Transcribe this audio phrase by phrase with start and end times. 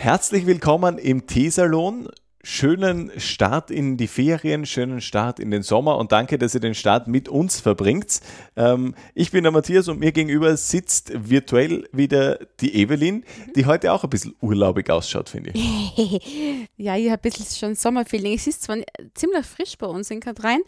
[0.00, 2.08] Herzlich willkommen im Teesalon.
[2.42, 6.74] Schönen Start in die Ferien, schönen Start in den Sommer und danke, dass ihr den
[6.74, 8.22] Start mit uns verbringt.
[8.56, 13.92] Ähm, ich bin der Matthias und mir gegenüber sitzt virtuell wieder die Evelyn, die heute
[13.92, 16.66] auch ein bisschen urlaubig ausschaut, finde ich.
[16.78, 18.32] ja, ich habe ein bisschen schon Sommerfeeling.
[18.32, 18.78] Es ist zwar
[19.12, 20.62] ziemlich frisch bei uns in Kadrein,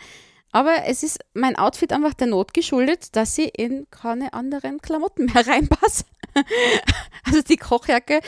[0.50, 5.24] aber es ist mein Outfit einfach der Not geschuldet, dass ich in keine anderen Klamotten
[5.24, 6.04] mehr reinpasse.
[7.24, 8.20] also die Kochjacke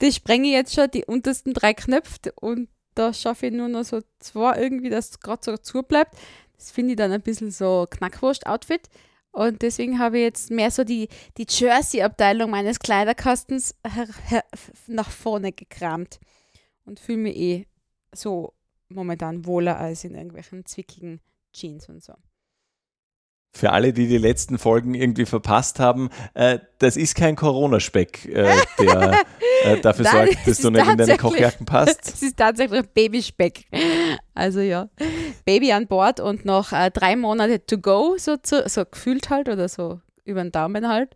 [0.00, 3.84] die sprenge ich jetzt schon die untersten drei Knöpfe und da schaffe ich nur noch
[3.84, 6.16] so zwei irgendwie, dass es gerade so zu bleibt.
[6.56, 8.88] Das finde ich dann ein bisschen so Knackwurst-Outfit.
[9.32, 13.74] Und deswegen habe ich jetzt mehr so die, die Jersey-Abteilung meines Kleiderkastens
[14.86, 16.18] nach vorne gekramt
[16.86, 17.66] und fühle mich eh
[18.12, 18.54] so
[18.88, 21.20] momentan wohler als in irgendwelchen zwickigen
[21.52, 22.14] Jeans und so
[23.56, 28.54] für alle, die die letzten Folgen irgendwie verpasst haben, äh, das ist kein Corona-Speck, äh,
[28.78, 29.22] der
[29.66, 32.00] äh, dafür Nein, sorgt, dass du nicht in deine Kochjacken passt.
[32.06, 33.64] Es ist tatsächlich Babyspeck.
[34.34, 34.88] Also ja,
[35.44, 39.48] Baby an Bord und noch äh, drei Monate to go, so, zu, so gefühlt halt
[39.48, 41.14] oder so über den Daumen halt.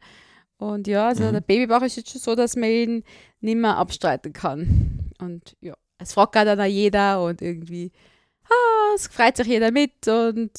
[0.59, 1.33] Und ja, also mhm.
[1.33, 3.05] der Babybauch ist jetzt schon so, dass man ihn
[3.41, 5.11] nicht mehr abstreiten kann.
[5.19, 7.93] Und ja, es fragt dann auch jeder und irgendwie,
[8.45, 10.51] ah, es freut sich jeder mit und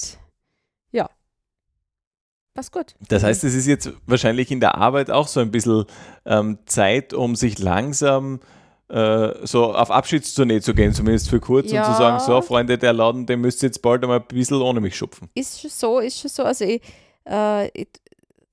[2.62, 2.96] was gut.
[3.10, 5.86] Das heißt, es ist jetzt wahrscheinlich in der Arbeit auch so ein bisschen
[6.26, 8.40] ähm, Zeit, um sich langsam
[8.88, 11.86] äh, so auf Abschiedstournee zu gehen, zumindest für kurz, ja.
[11.86, 14.62] und zu sagen, so Freunde, der Laden, den müsst ihr jetzt bald einmal ein bisschen
[14.62, 15.30] ohne mich schupfen.
[15.34, 16.44] Ist schon so, ist schon so.
[16.44, 16.82] Also ich,
[17.28, 17.88] äh, ich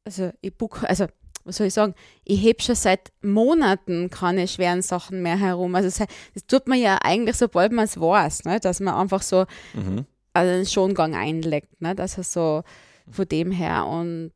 [0.04, 1.06] also ich book, also
[1.44, 5.74] was soll ich sagen, ich hebe schon seit Monaten keine schweren Sachen mehr herum.
[5.74, 8.60] Also das, das tut man ja eigentlich, sobald man es weiß, ne?
[8.60, 10.04] dass man einfach so mhm.
[10.34, 11.94] also einen Schongang einlegt, ne?
[11.94, 12.62] dass er so
[13.10, 13.86] von dem her.
[13.86, 14.32] Und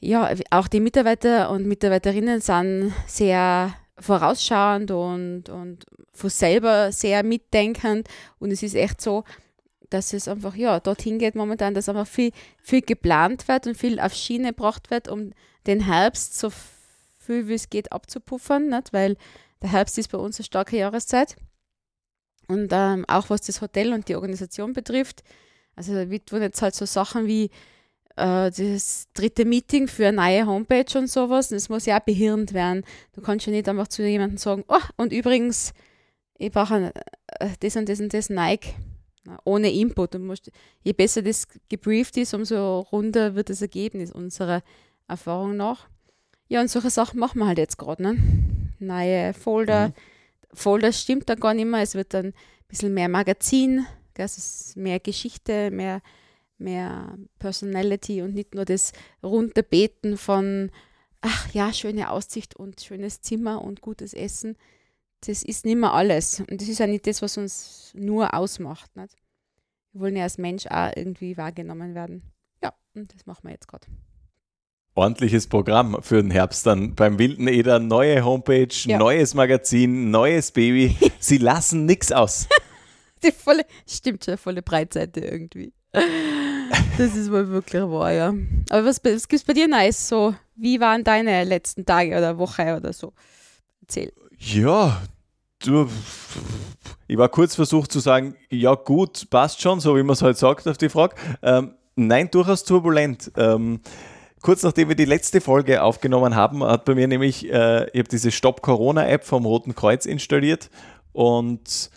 [0.00, 8.08] ja, auch die Mitarbeiter und Mitarbeiterinnen sind sehr vorausschauend und, und von selber sehr mitdenkend.
[8.38, 9.24] Und es ist echt so,
[9.90, 12.32] dass es einfach ja, dorthin geht momentan, dass einfach viel,
[12.62, 15.32] viel geplant wird und viel auf Schiene gebracht wird, um
[15.66, 16.50] den Herbst so
[17.18, 18.92] viel wie es geht abzupuffern, nicht?
[18.92, 19.16] weil
[19.60, 21.36] der Herbst ist bei uns eine starke Jahreszeit.
[22.46, 25.22] Und ähm, auch was das Hotel und die Organisation betrifft,
[25.78, 27.50] also da wird jetzt halt so Sachen wie
[28.16, 31.50] äh, das dritte Meeting für eine neue Homepage und sowas.
[31.50, 32.82] Das muss ja auch behirnt werden.
[33.12, 35.72] Du kannst ja nicht einfach zu jemandem sagen, oh, und übrigens,
[36.36, 36.92] ich brauche
[37.38, 38.74] äh, das und das und das Nike.
[39.44, 40.14] Ohne Input.
[40.14, 40.50] Du musst,
[40.82, 44.62] je besser das gebrieft ist, umso runder wird das Ergebnis unserer
[45.06, 45.88] Erfahrung nach.
[46.48, 48.02] Ja, und solche Sachen machen wir halt jetzt gerade.
[48.02, 48.16] Ne?
[48.80, 49.88] Neue Folder.
[49.88, 49.92] Mhm.
[50.54, 51.82] Folder stimmt dann gar nicht mehr.
[51.82, 52.34] Es wird dann ein
[52.66, 53.86] bisschen mehr Magazin
[54.24, 56.02] es ist mehr Geschichte, mehr,
[56.58, 58.92] mehr Personality und nicht nur das
[59.22, 60.70] Runterbeten von,
[61.20, 64.56] ach ja, schöne Aussicht und schönes Zimmer und gutes Essen.
[65.22, 66.40] Das ist nicht mehr alles.
[66.40, 68.94] Und das ist ja nicht das, was uns nur ausmacht.
[68.96, 69.16] Nicht?
[69.92, 72.22] Wir wollen ja als Mensch auch irgendwie wahrgenommen werden.
[72.62, 73.86] Ja, und das machen wir jetzt gerade
[74.98, 77.78] ordentliches Programm für den Herbst dann beim Wilden Eder.
[77.78, 78.98] Neue Homepage, ja.
[78.98, 80.96] neues Magazin, neues Baby.
[81.20, 82.48] Sie lassen nichts aus.
[83.22, 85.72] Die volle, stimmt schon, volle Breitseite irgendwie.
[85.92, 88.34] Das ist wohl wirklich wahr, ja.
[88.70, 90.34] Aber was, was gibt es bei dir Neues so?
[90.56, 93.12] Wie waren deine letzten Tage oder Woche oder so?
[93.80, 94.12] Erzähl.
[94.38, 95.00] Ja,
[95.60, 95.88] du,
[97.06, 100.36] ich war kurz versucht zu sagen, ja gut, passt schon, so wie man es halt
[100.36, 101.16] sagt auf die Frage.
[101.42, 103.32] Ähm, nein, durchaus turbulent.
[103.36, 103.80] Ähm,
[104.42, 108.08] kurz nachdem wir die letzte Folge aufgenommen haben, hat bei mir nämlich, äh, ich habe
[108.10, 110.70] diese Stop Corona App vom Roten Kreuz installiert
[111.12, 111.90] und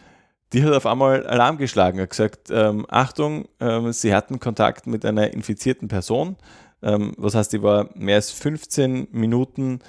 [0.53, 5.05] die hat auf einmal Alarm geschlagen, hat gesagt, ähm, Achtung, ähm, sie hatten Kontakt mit
[5.05, 6.35] einer infizierten Person.
[6.83, 9.79] Ähm, was heißt, die war mehr als 15 Minuten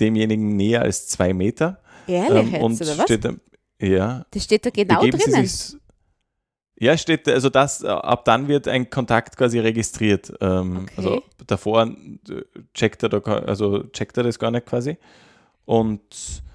[0.00, 1.80] demjenigen näher als zwei Meter.
[2.06, 3.04] Ehrlich ähm, und oder was?
[3.04, 3.28] Steht
[3.80, 4.24] ja.
[4.30, 5.50] Das steht da genau drinnen.
[6.78, 10.32] ja, steht, also das, äh, ab dann wird ein Kontakt quasi registriert.
[10.40, 10.92] Ähm, okay.
[10.96, 12.42] Also davor äh,
[12.72, 14.96] checkt er, da, also checkt er das gar nicht quasi.
[15.64, 16.00] Und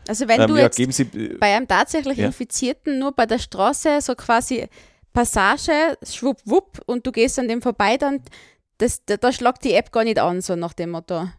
[0.07, 2.25] also wenn ähm, du ja, jetzt bei einem tatsächlich ja.
[2.27, 4.67] Infizierten nur bei der Straße so quasi
[5.13, 8.21] Passage, schwupp, und du gehst an dem vorbei, dann
[8.77, 11.29] das, da, da schlagt die App gar nicht an, so nach dem Motto.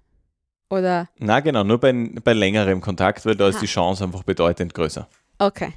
[0.68, 1.08] Oder?
[1.18, 3.60] Na genau, nur bei, bei längerem Kontakt, weil da ist Aha.
[3.62, 5.08] die Chance einfach bedeutend größer.
[5.38, 5.72] Okay.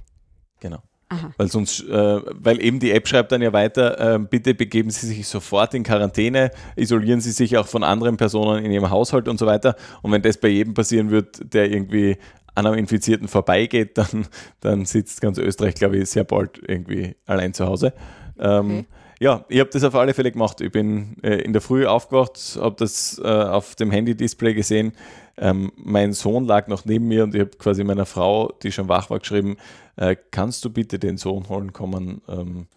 [0.59, 0.79] Genau.
[1.13, 1.33] Aha.
[1.37, 5.07] Weil sonst, äh, weil eben die App schreibt dann ja weiter, äh, bitte begeben Sie
[5.07, 9.37] sich sofort in Quarantäne, isolieren Sie sich auch von anderen Personen in Ihrem Haushalt und
[9.37, 9.75] so weiter.
[10.01, 12.17] Und wenn das bei jedem passieren wird, der irgendwie
[12.55, 14.27] an einem Infizierten vorbeigeht, dann,
[14.59, 17.93] dann sitzt ganz Österreich, glaube ich, sehr bald irgendwie allein zu Hause.
[18.39, 18.85] Ähm, Okay.
[19.23, 20.59] Ja, ich habe das auf alle Fälle gemacht.
[20.59, 24.91] Ich bin äh, in der Früh aufgewacht, habe das äh, auf dem Handy-Display gesehen.
[25.37, 28.89] Ähm, mein Sohn lag noch neben mir und ich habe quasi meiner Frau, die schon
[28.89, 29.55] wach war, geschrieben,
[29.95, 32.21] äh, kannst du bitte den Sohn holen kommen?
[32.27, 32.67] Ähm,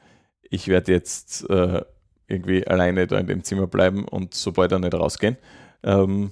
[0.49, 1.83] ich werde jetzt äh,
[2.29, 5.39] irgendwie alleine da in dem Zimmer bleiben und sobald er nicht rausgehen.
[5.83, 6.31] Ähm,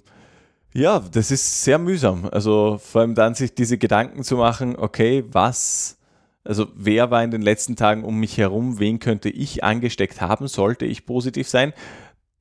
[0.72, 2.28] ja, das ist sehr mühsam.
[2.30, 5.98] Also vor allem dann sich diese Gedanken zu machen, okay, was,
[6.44, 10.46] also wer war in den letzten Tagen um mich herum, wen könnte ich angesteckt haben,
[10.46, 11.72] sollte ich positiv sein?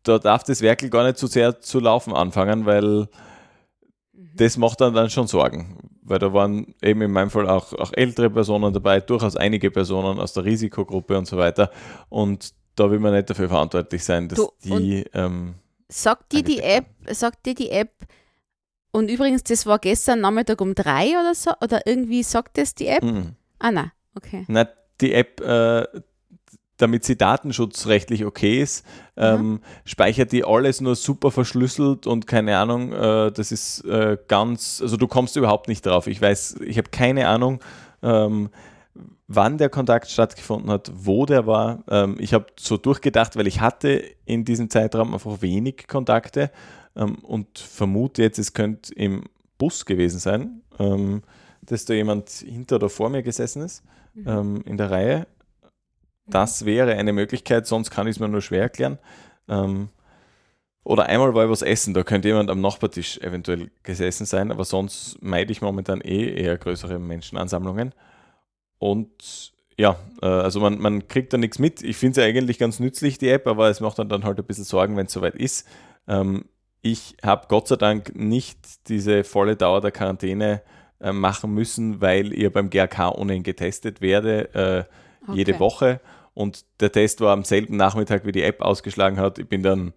[0.04, 3.08] Da darf das Werkel gar nicht so sehr zu laufen anfangen, weil
[4.36, 5.78] das macht dann, dann schon Sorgen.
[6.02, 10.20] Weil da waren eben in meinem Fall auch, auch ältere Personen dabei, durchaus einige Personen
[10.20, 11.72] aus der Risikogruppe und so weiter.
[12.10, 15.56] Und da will man nicht dafür verantwortlich sein, dass Du, die ähm,
[15.88, 17.92] Sagt dir die App, sagt dir die App,
[18.92, 22.88] und übrigens, das war gestern Nachmittag um drei oder so, oder irgendwie sagt das die
[22.88, 23.04] App?
[23.04, 23.34] mh.
[23.64, 24.44] Ah, nein, okay.
[24.50, 24.68] Na,
[25.00, 25.86] die App, äh,
[26.76, 32.92] damit sie datenschutzrechtlich okay ist, ähm, speichert die alles nur super verschlüsselt und keine Ahnung,
[32.92, 36.08] äh, das ist äh, ganz, also du kommst überhaupt nicht drauf.
[36.08, 37.62] Ich weiß, ich habe keine Ahnung,
[38.02, 38.50] ähm,
[39.30, 41.86] wann der Kontakt stattgefunden hat, wo der war.
[41.88, 46.52] Ähm, ich habe so durchgedacht, weil ich hatte in diesem Zeitraum einfach wenig Kontakte
[46.98, 49.24] ähm, und vermute jetzt, es könnte im
[49.58, 51.22] Bus gewesen sein, ähm,
[51.66, 53.84] dass da jemand hinter oder vor mir gesessen ist
[54.26, 55.28] ähm, in der Reihe.
[56.26, 58.98] Das wäre eine Möglichkeit, sonst kann ich es mir nur schwer erklären.
[59.48, 59.90] Ähm,
[60.84, 64.66] oder einmal war ich was essen, da könnte jemand am Nachbartisch eventuell gesessen sein, aber
[64.66, 67.94] sonst meide ich momentan eh eher größere Menschenansammlungen.
[68.80, 71.82] Und ja, äh, also man, man kriegt da nichts mit.
[71.82, 74.38] Ich finde es ja eigentlich ganz nützlich, die App, aber es macht dann, dann halt
[74.38, 75.68] ein bisschen Sorgen, wenn es soweit ist.
[76.08, 76.46] Ähm,
[76.82, 80.62] ich habe Gott sei Dank nicht diese volle Dauer der Quarantäne
[81.00, 84.88] äh, machen müssen, weil ihr beim GRK ohnehin getestet werde,
[85.28, 85.60] äh, jede Okay.
[85.60, 86.00] Woche.
[86.34, 89.38] Und der Test war am selben Nachmittag, wie die App ausgeschlagen hat.
[89.40, 89.94] Ich bin dann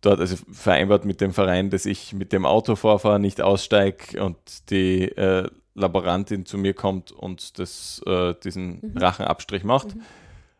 [0.00, 4.36] dort, also vereinbart mit dem Verein, dass ich mit dem Auto vorfahre, nicht aussteige und
[4.70, 8.96] die äh, Laborantin zu mir kommt und das, äh, diesen Mhm.
[8.96, 9.94] Rachenabstrich macht.
[9.96, 10.02] Mhm.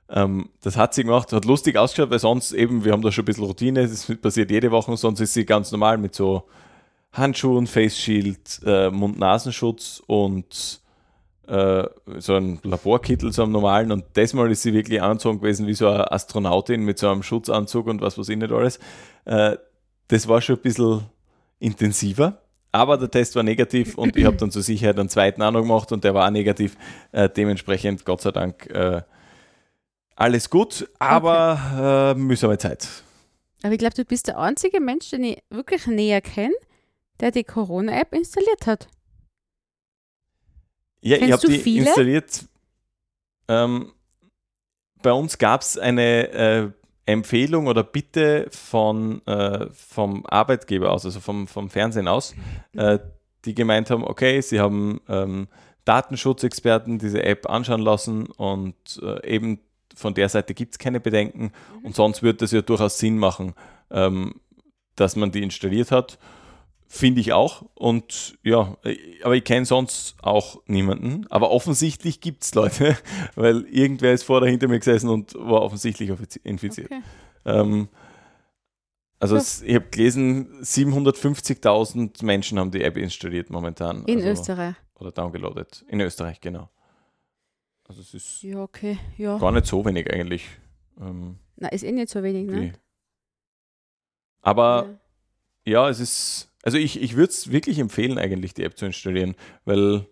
[0.09, 3.23] Ähm, das hat sie gemacht, hat lustig ausgeschaut, weil sonst eben, wir haben da schon
[3.23, 6.45] ein bisschen Routine, das passiert jede Woche, sonst ist sie ganz normal mit so
[7.13, 10.81] Handschuhen, Face Shield, äh, Mund-Nasenschutz und
[11.49, 11.85] äh,
[12.19, 13.91] so ein Laborkittel, so einem normalen.
[13.91, 17.23] Und das Mal ist sie wirklich angezogen gewesen wie so eine Astronautin mit so einem
[17.23, 18.79] Schutzanzug und was weiß ich nicht alles.
[19.25, 19.57] Äh,
[20.09, 21.03] das war schon ein bisschen
[21.59, 22.43] intensiver.
[22.73, 25.63] Aber der Test war negativ und ich habe dann zur Sicherheit einen zweiten auch noch
[25.63, 26.77] gemacht und der war auch negativ.
[27.11, 29.03] Äh, dementsprechend, Gott sei Dank, äh,
[30.15, 32.87] alles gut, aber äh, mühsame Zeit.
[33.63, 36.55] Aber ich glaube, du bist der einzige Mensch, den ich wirklich näher kenne,
[37.21, 38.89] der die Corona-App installiert hat.
[41.03, 41.87] Ja, ich Kennst habe du die viele?
[41.87, 42.45] installiert.
[43.49, 43.93] Ähm,
[45.03, 46.71] bei uns gab es eine äh,
[47.07, 52.35] Empfehlung oder Bitte von, äh, vom Arbeitgeber aus, also vom, vom Fernsehen aus,
[52.75, 52.99] äh,
[53.45, 55.49] die gemeint haben, okay, sie haben ähm,
[55.85, 59.61] Datenschutzexperten diese App anschauen lassen und äh, eben
[59.97, 63.55] von der Seite gibt es keine Bedenken und sonst würde es ja durchaus Sinn machen,
[63.91, 64.35] ähm,
[64.95, 66.19] dass man die installiert hat.
[66.93, 67.63] Finde ich auch.
[67.75, 71.25] Und ja, äh, aber ich kenne sonst auch niemanden.
[71.31, 72.99] Aber offensichtlich gibt es Leute,
[73.37, 76.11] weil irgendwer ist vor oder hinter mir gesessen und war offensichtlich
[76.43, 76.91] infiziert.
[76.91, 77.03] Okay.
[77.45, 77.89] Ähm,
[79.21, 79.41] also Ja.
[79.41, 84.03] es, ich habe gelesen, 750.000 Menschen haben die App installiert momentan.
[84.07, 84.75] In also, Österreich.
[84.99, 85.85] Oder downgeloadet.
[85.87, 86.71] In Österreich, genau.
[87.87, 88.99] Also es ist Ja, okay.
[89.17, 89.39] Ja.
[89.39, 90.45] gar nicht so wenig eigentlich.
[91.01, 92.73] Ähm, Na, ist eh nicht so wenig, ne?
[94.43, 94.99] Aber
[95.65, 99.35] ja, es ist, also ich, ich würde es wirklich empfehlen, eigentlich die App zu installieren,
[99.65, 100.07] weil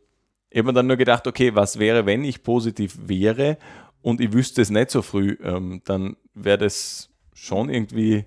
[0.50, 3.58] ich habe mir dann nur gedacht, okay, was wäre, wenn ich positiv wäre
[4.00, 8.24] und ich wüsste es nicht so früh, ähm, dann wäre das schon irgendwie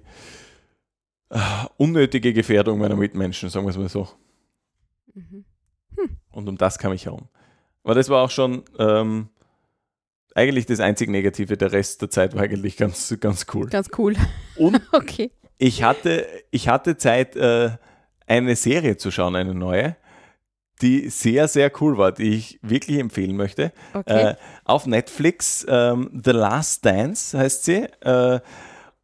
[1.29, 1.39] äh,
[1.77, 4.07] unnötige Gefährdung meiner Mitmenschen, sagen wir es mal so.
[5.13, 5.45] Mhm.
[6.31, 7.27] Und um das kam ich herum.
[7.83, 9.29] Aber das war auch schon ähm,
[10.35, 11.57] eigentlich das einzig Negative.
[11.57, 13.67] Der Rest der Zeit war eigentlich ganz, ganz cool.
[13.67, 14.15] Ganz cool.
[14.55, 15.31] Und okay.
[15.57, 17.71] ich hatte, ich hatte Zeit, äh,
[18.31, 19.95] eine Serie zu schauen, eine neue.
[20.81, 23.71] die sehr, sehr cool war, die ich wirklich empfehlen möchte.
[23.93, 24.31] Okay.
[24.31, 24.35] Äh,
[24.65, 27.83] auf Netflix, ähm, The Last Dance heißt sie.
[28.01, 28.39] Äh,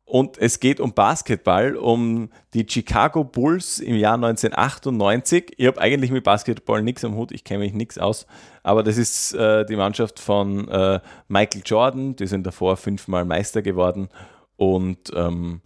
[0.05, 5.53] und es geht um Basketball, um die Chicago Bulls im Jahr 1998.
[5.57, 8.25] Ich habe eigentlich mit Basketball nichts am Hut, ich kenne mich nichts aus.
[8.63, 13.61] Aber das ist äh, die Mannschaft von äh, Michael Jordan, die sind davor fünfmal Meister
[13.61, 14.07] geworden.
[14.55, 15.61] Und ähm,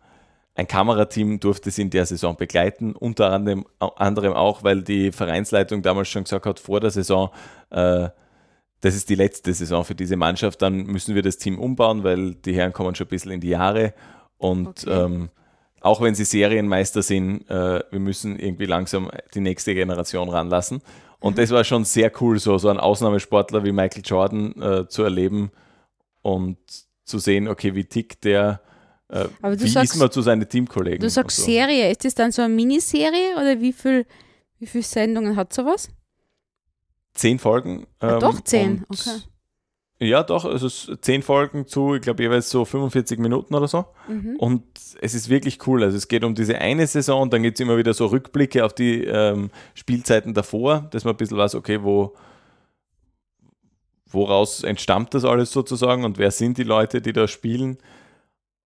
[0.61, 5.81] ein Kamerateam durfte sie in der Saison begleiten, unter anderem, anderem auch, weil die Vereinsleitung
[5.81, 7.31] damals schon gesagt hat, vor der Saison,
[7.71, 8.09] äh,
[8.81, 12.35] das ist die letzte Saison für diese Mannschaft, dann müssen wir das Team umbauen, weil
[12.35, 13.93] die Herren kommen schon ein bisschen in die Jahre
[14.37, 15.05] und Okay.
[15.05, 15.29] ähm,
[15.81, 20.81] auch wenn sie Serienmeister sind, äh, wir müssen irgendwie langsam die nächste Generation ranlassen.
[21.19, 25.01] Und das war schon sehr cool, so, so einen Ausnahmesportler wie Michael Jordan äh, zu
[25.03, 25.51] erleben
[26.21, 26.57] und
[27.03, 28.61] zu sehen, okay, wie tickt der,
[29.11, 30.99] äh, Aber du wie sagst- ist man zu seinen Teamkollegen.
[31.01, 31.43] Du sagst so.
[31.43, 34.05] Serie, ist das dann so eine Miniserie oder wie viel,
[34.59, 35.89] wie viele Sendungen hat sowas?
[37.13, 37.87] Zehn Folgen.
[37.99, 39.19] Ah, ähm, doch zehn, okay.
[40.03, 43.85] Ja, doch, also zehn Folgen zu, ich glaube, jeweils so 45 Minuten oder so.
[44.07, 44.35] Mhm.
[44.37, 44.63] Und
[44.99, 45.83] es ist wirklich cool.
[45.83, 48.73] Also es geht um diese eine Saison dann gibt es immer wieder so Rückblicke auf
[48.73, 52.15] die ähm, Spielzeiten davor, dass man ein bisschen weiß, okay, wo,
[54.09, 57.77] woraus entstammt das alles sozusagen und wer sind die Leute, die da spielen.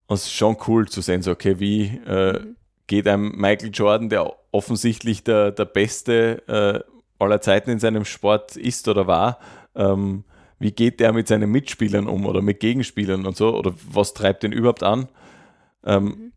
[0.08, 2.56] Und es ist schon cool zu sehen, so, okay, wie äh, Mhm.
[2.86, 6.80] geht einem Michael Jordan, der offensichtlich der, der Beste äh,
[7.18, 9.38] aller Zeiten in seinem Sport ist oder war,
[9.74, 10.24] ähm,
[10.58, 14.42] wie geht der mit seinen Mitspielern um oder mit Gegenspielern und so, oder was treibt
[14.42, 15.08] den überhaupt an?
[15.84, 16.32] Ähm,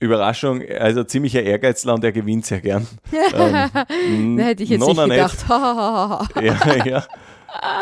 [0.00, 2.86] Überraschung, also ziemlicher Ehrgeizler und er gewinnt sehr gern.
[3.34, 5.44] Ähm, hätte ich jetzt nicht gedacht.
[5.48, 7.04] ja, ja.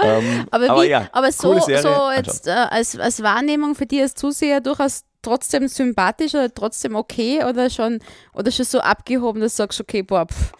[0.02, 2.14] Ähm, aber, wie, ja, aber so, so anschauen.
[2.16, 7.44] jetzt äh, als, als Wahrnehmung für dich als Zuseher durchaus trotzdem sympathisch oder trotzdem okay
[7.44, 8.00] oder schon
[8.32, 10.52] oder schon so abgehoben, dass du sagst, okay, boah, pff,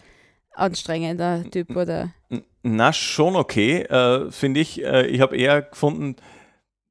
[0.53, 2.09] anstrengender Typ oder
[2.63, 4.83] Na, schon okay, äh, finde ich.
[4.83, 6.15] Äh, ich habe eher gefunden,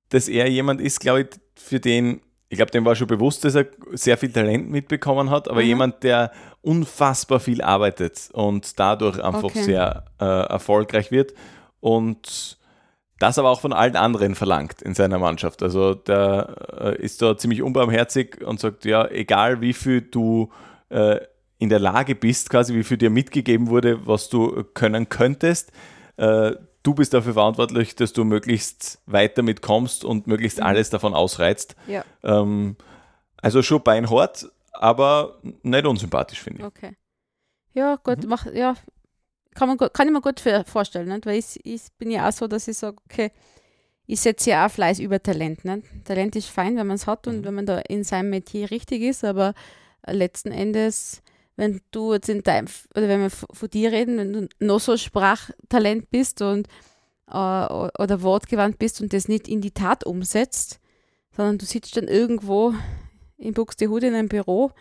[0.09, 3.55] dass er jemand ist, glaube ich, für den, ich glaube, dem war schon bewusst, dass
[3.55, 5.67] er sehr viel Talent mitbekommen hat, aber Mhm.
[5.67, 9.63] jemand, der unfassbar viel arbeitet und dadurch einfach Okay.
[9.63, 11.33] sehr äh, erfolgreich wird
[11.81, 12.59] und
[13.19, 15.63] das aber auch von allen anderen verlangt in seiner Mannschaft.
[15.63, 20.51] Also der äh, ist da ziemlich unbarmherzig und sagt, ja, egal wie viel du
[20.89, 21.21] äh,
[21.59, 25.71] in der Lage bist, quasi wie viel dir mitgegeben wurde, was du können könntest,
[26.17, 31.13] äh, du bist dafür verantwortlich, dass du möglichst weit damit kommst und möglichst alles davon
[31.13, 31.77] ausreizt.
[31.87, 32.77] ja, Ähm,
[33.43, 36.67] also schon beinhart, aber nicht unsympathisch, finde ich.
[36.67, 36.97] okay.
[37.75, 38.29] Ja, gut, Mhm.
[38.31, 38.75] mach, ja,
[39.61, 41.27] kann, man, gut- kann ich mir gut für, vorstellen, nicht?
[41.27, 43.31] weil ich, ich bin ja auch so, dass ich sage, okay,
[44.07, 45.65] ich setze ja auch Fleiß über Talent.
[45.65, 45.87] Nicht?
[46.05, 47.45] Talent ist fein, wenn man es hat und Mhm.
[47.45, 49.55] wenn man da in seinem Metier richtig ist, aber
[50.07, 51.23] äh, letzten Endes,
[51.57, 54.97] wenn du jetzt in deinem, oder wenn wir von dir reden, wenn du noch so
[54.97, 56.67] Sprachtalent bist und
[57.31, 60.81] äh, oder wortgewandt bist und das nicht in die Tat umsetzt,
[61.37, 62.75] sondern du sitzt dann irgendwo
[63.37, 64.73] in Buxtehude in einem Büro,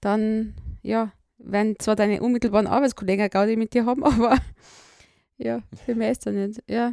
[0.00, 1.12] dann, ja,
[1.44, 4.38] werden zwar deine unmittelbaren Arbeitskollegen Gaudi mit dir haben, aber
[5.38, 6.62] ja, für mich ist das nicht.
[6.68, 6.92] Ja.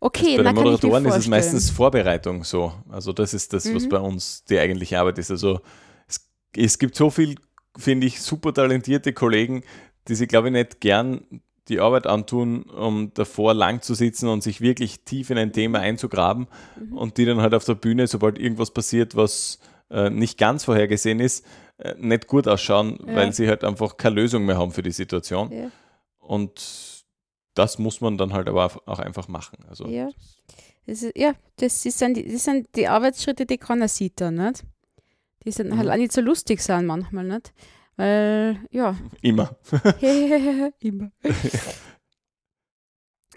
[0.00, 2.72] Okay, Bei na, den Moderatoren ist es meistens Vorbereitung so.
[2.88, 3.88] Also das ist das, was Mhm.
[3.88, 5.30] bei uns die eigentliche Arbeit ist.
[5.30, 5.60] Also
[6.06, 7.34] es, es gibt so viel,
[7.76, 9.64] finde ich, super talentierte Kollegen,
[10.06, 11.22] die sich, glaube ich, nicht gern
[11.66, 15.80] die Arbeit antun, um davor lang zu sitzen und sich wirklich tief in ein Thema
[15.80, 16.46] einzugraben
[16.80, 16.96] Mhm.
[16.96, 19.58] und die dann halt auf der Bühne, sobald irgendwas passiert, was
[19.90, 21.44] äh, nicht ganz vorhergesehen ist,
[21.78, 23.14] äh, nicht gut ausschauen, Ja.
[23.16, 25.50] weil sie halt einfach keine Lösung mehr haben für die Situation.
[25.52, 25.70] Ja.
[26.18, 27.04] Und
[27.54, 29.58] das muss man dann halt aber auch einfach machen.
[29.68, 30.08] Also Ja.
[30.86, 34.36] Das ist, ja, das, ist dann die, das sind die Arbeitsschritte, die keiner sieht dann,
[34.36, 34.64] nicht?
[35.44, 35.92] Die sind halt Mhm.
[35.92, 37.52] auch nicht so lustig sein manchmal, nicht?
[37.96, 39.56] Weil, ja, immer.
[40.80, 41.10] immer.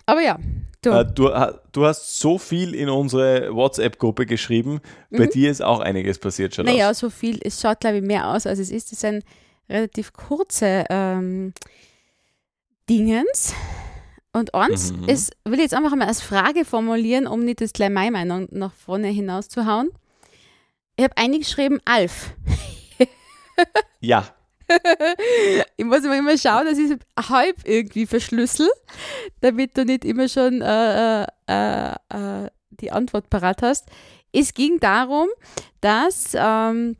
[0.05, 0.37] Aber ja,
[0.81, 0.89] du.
[0.91, 4.81] Äh, du, ha- du hast so viel in unsere WhatsApp-Gruppe geschrieben.
[5.09, 5.29] Bei Mhm.
[5.29, 6.65] dir ist auch einiges passiert schon.
[6.65, 6.99] Naja, aus.
[6.99, 7.39] so viel.
[7.43, 8.91] Es schaut, glaube ich, mehr aus, als es ist.
[8.91, 9.23] Es sind
[9.69, 11.53] relativ kurze ähm,
[12.89, 13.53] Dingens.
[14.33, 15.09] Und eins Mhm.
[15.09, 18.47] ist, will ich jetzt einfach mal als Frage formulieren, um nicht das gleich meine Meinung
[18.51, 19.89] nach vorne hinauszuhauen.
[20.95, 22.33] Ich habe eingeschrieben, Alf.
[23.99, 24.25] Ja,
[25.77, 28.69] ich muss immer, immer schauen, dass ich es halb irgendwie verschlüssel,
[29.41, 33.87] damit du nicht immer schon äh, äh, äh, die Antwort parat hast.
[34.31, 35.27] Es ging darum,
[35.81, 36.95] dass ähm,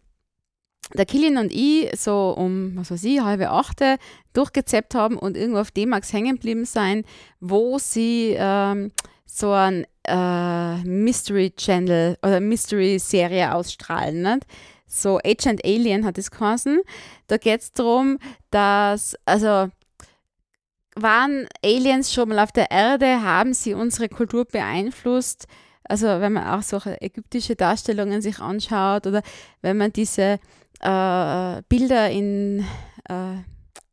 [0.94, 3.98] der Kilian und ich so um, was weiß ich, halbe achte
[4.34, 7.04] durchgezappt haben und irgendwo auf D-Max hängen geblieben sein,
[7.40, 8.92] wo sie ähm,
[9.26, 14.22] so ein äh, Mystery Channel oder Mystery Serie ausstrahlen.
[14.22, 14.46] Nicht?
[14.92, 16.82] So Agent Alien hat es geheißen.
[17.28, 18.20] Da geht es darum,
[18.50, 19.70] dass, also
[20.96, 23.22] waren Aliens schon mal auf der Erde?
[23.22, 25.48] Haben sie unsere Kultur beeinflusst?
[25.86, 29.22] Also wenn man auch solche ägyptische Darstellungen sich anschaut oder
[29.62, 30.40] wenn man diese
[30.82, 32.66] äh, Bilder in
[33.10, 33.38] äh,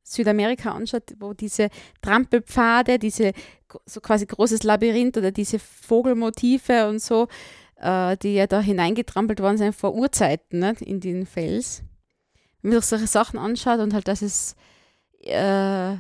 [0.03, 1.69] Südamerika anschaut, wo diese
[2.03, 3.33] Trampelpfade, diese
[3.87, 7.29] so quasi großes Labyrinth oder diese Vogelmotive und so,
[7.81, 11.83] äh, die ja da hineingetrampelt worden sind vor Urzeiten ne, in den Fels.
[12.63, 14.57] Wenn man sich solche Sachen anschaut und halt, dass es
[15.23, 15.95] äh,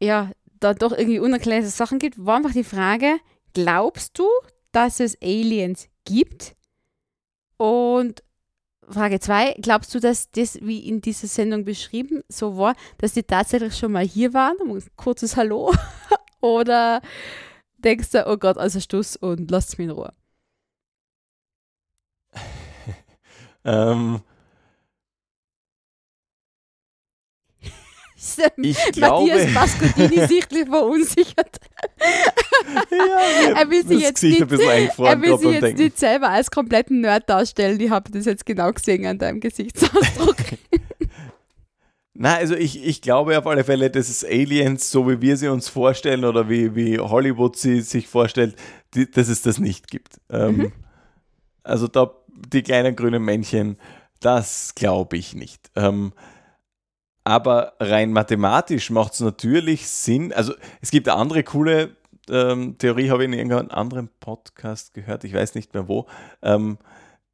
[0.00, 3.16] ja da doch irgendwie unerklärte Sachen gibt, war einfach die Frage,
[3.54, 4.26] glaubst du,
[4.72, 6.54] dass es Aliens gibt?
[7.56, 8.22] Und
[8.88, 13.22] Frage 2, glaubst du, dass das, wie in dieser Sendung beschrieben, so war, dass die
[13.22, 14.56] tatsächlich schon mal hier waren?
[14.60, 15.72] Ein kurzes Hallo?
[16.40, 17.00] Oder
[17.78, 20.12] denkst du, oh Gott, also Stuss und lasst mich in Ruhe?
[23.64, 24.20] Ähm,
[28.56, 31.60] ich glaube, Matthias Pascodini sichtlich verunsichert.
[32.90, 37.28] ja, er will sich jetzt, nicht, er will sich jetzt nicht selber als kompletten Nerd
[37.28, 37.80] darstellen.
[37.80, 40.36] Ich habe das jetzt genau gesehen an deinem Gesichtsausdruck.
[42.14, 45.48] Na, also ich, ich glaube auf alle Fälle, dass es Aliens, so wie wir sie
[45.48, 48.56] uns vorstellen oder wie, wie Hollywood sie sich vorstellt,
[48.94, 50.20] die, dass es das nicht gibt.
[50.28, 50.72] Ähm, mhm.
[51.62, 52.12] Also da
[52.48, 53.76] die kleinen grünen Männchen,
[54.20, 55.70] das glaube ich nicht.
[55.76, 56.12] Ähm,
[57.24, 60.32] aber rein mathematisch macht es natürlich Sinn.
[60.32, 61.96] Also es gibt eine andere coole
[62.28, 66.06] ähm, Theorie, habe ich in irgendeinem anderen Podcast gehört, ich weiß nicht mehr wo,
[66.42, 66.78] ähm,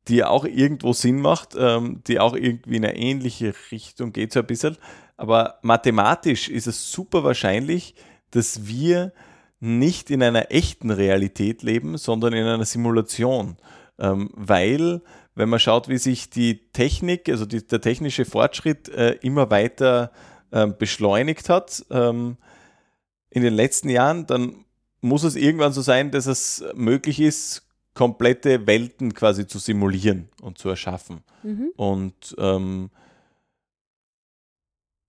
[0.09, 4.41] die auch irgendwo Sinn macht, ähm, die auch irgendwie in eine ähnliche Richtung geht, so
[4.41, 4.77] ein bisschen.
[5.17, 7.95] Aber mathematisch ist es super wahrscheinlich,
[8.31, 9.13] dass wir
[9.59, 13.57] nicht in einer echten Realität leben, sondern in einer Simulation.
[13.99, 15.03] Ähm, weil
[15.35, 20.11] wenn man schaut, wie sich die Technik, also die, der technische Fortschritt äh, immer weiter
[20.51, 22.37] äh, beschleunigt hat ähm,
[23.31, 24.65] in den letzten Jahren, dann
[25.01, 30.59] muss es irgendwann so sein, dass es möglich ist, komplette Welten quasi zu simulieren und
[30.59, 31.23] zu erschaffen.
[31.43, 31.71] Mhm.
[31.77, 32.91] Und ähm,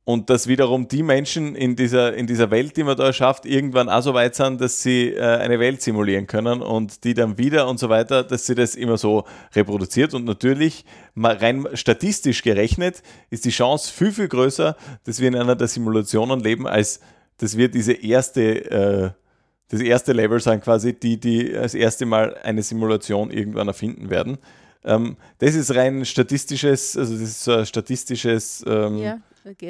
[0.07, 3.89] und dass wiederum die Menschen in dieser, in dieser Welt, die man da erschafft, irgendwann
[3.89, 7.67] auch so weit sind, dass sie äh, eine Welt simulieren können und die dann wieder
[7.67, 10.13] und so weiter, dass sie das immer so reproduziert.
[10.13, 15.35] Und natürlich, mal rein statistisch gerechnet, ist die Chance viel, viel größer, dass wir in
[15.35, 17.01] einer der Simulationen leben, als
[17.39, 19.09] dass wir diese erste, äh,
[19.67, 24.37] das erste Level sein, quasi, die, die das erste Mal eine Simulation irgendwann erfinden werden.
[24.85, 29.17] Ähm, das ist rein statistisches, also das ist so ein statistisches ähm, ja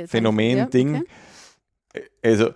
[0.07, 0.95] Phänomen-Ding.
[0.95, 1.09] Ja, okay.
[2.23, 2.51] Also,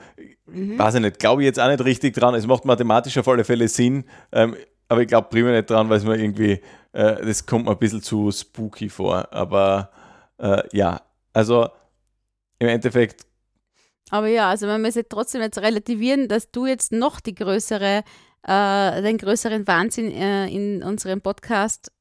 [0.46, 0.78] mhm.
[0.78, 2.36] weiß ich nicht, glaube ich jetzt auch nicht richtig dran.
[2.36, 4.56] Es macht mathematisch auf alle Fälle Sinn, ähm,
[4.88, 7.80] aber ich glaube primär nicht dran, weil es mir irgendwie, äh, das kommt mir ein
[7.80, 9.32] bisschen zu spooky vor.
[9.32, 9.92] Aber
[10.38, 11.02] äh, ja,
[11.34, 11.70] also
[12.60, 13.26] im Endeffekt.
[14.10, 18.04] Aber ja, also man muss trotzdem jetzt relativieren, dass du jetzt noch die größere,
[18.46, 21.92] äh, den größeren Wahnsinn äh, in unserem Podcast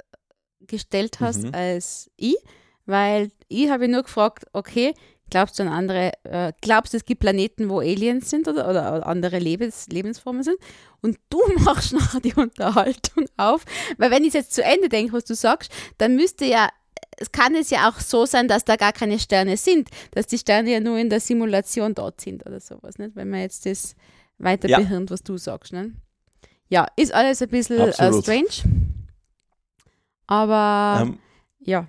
[0.67, 1.55] gestellt hast mhm.
[1.55, 2.37] als ich
[2.87, 4.95] weil ich habe nur gefragt, okay,
[5.31, 9.07] glaubst du an andere, äh, glaubst du, es gibt Planeten, wo Aliens sind oder, oder
[9.07, 10.59] andere Lebens, Lebensformen sind?
[11.01, 13.65] Und du machst nachher die Unterhaltung auf,
[13.97, 16.69] weil wenn ich jetzt zu Ende denke, was du sagst, dann müsste ja
[17.17, 20.39] es kann es ja auch so sein, dass da gar keine Sterne sind, dass die
[20.39, 23.15] Sterne ja nur in der Simulation dort sind oder sowas, nicht?
[23.15, 23.95] wenn man jetzt das
[24.39, 24.79] weiter ja.
[24.79, 25.73] behirnt, was du sagst.
[25.73, 25.93] Ne?
[26.69, 28.49] Ja, ist alles ein bisschen uh, strange.
[30.27, 31.19] Aber ähm,
[31.59, 31.87] ja.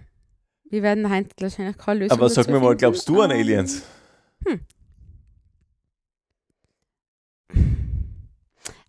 [0.71, 3.83] Wir werden heute wahrscheinlich keine Lösung Aber sag mir mal, glaubst du an Aliens?
[4.47, 4.61] Hm.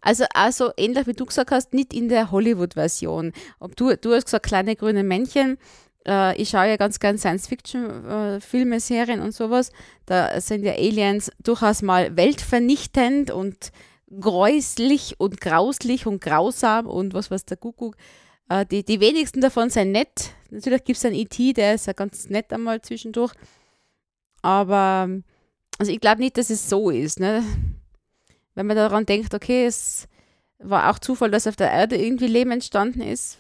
[0.01, 3.33] Also, also ähnlich wie du gesagt hast, nicht in der Hollywood-Version.
[3.77, 5.59] du, du hast gesagt, kleine grüne Männchen.
[6.07, 9.73] Äh, ich schaue ja ganz gern Science-Fiction-Filme, äh, Serien und sowas.
[10.07, 13.73] Da sind ja Aliens durchaus mal weltvernichtend und
[14.21, 17.97] gräuslich und grauslich und grausam und was weiß der Kuckuck.
[18.53, 20.35] Äh, die, die wenigsten davon sind nett.
[20.51, 23.33] Natürlich gibt es einen E.T., der ist ja ganz nett einmal zwischendurch.
[24.43, 25.09] Aber
[25.79, 27.19] also ich glaube nicht, dass es so ist.
[27.19, 27.43] Ne?
[28.55, 30.07] Wenn man daran denkt, okay, es
[30.59, 33.38] war auch Zufall, dass auf der Erde irgendwie Leben entstanden ist,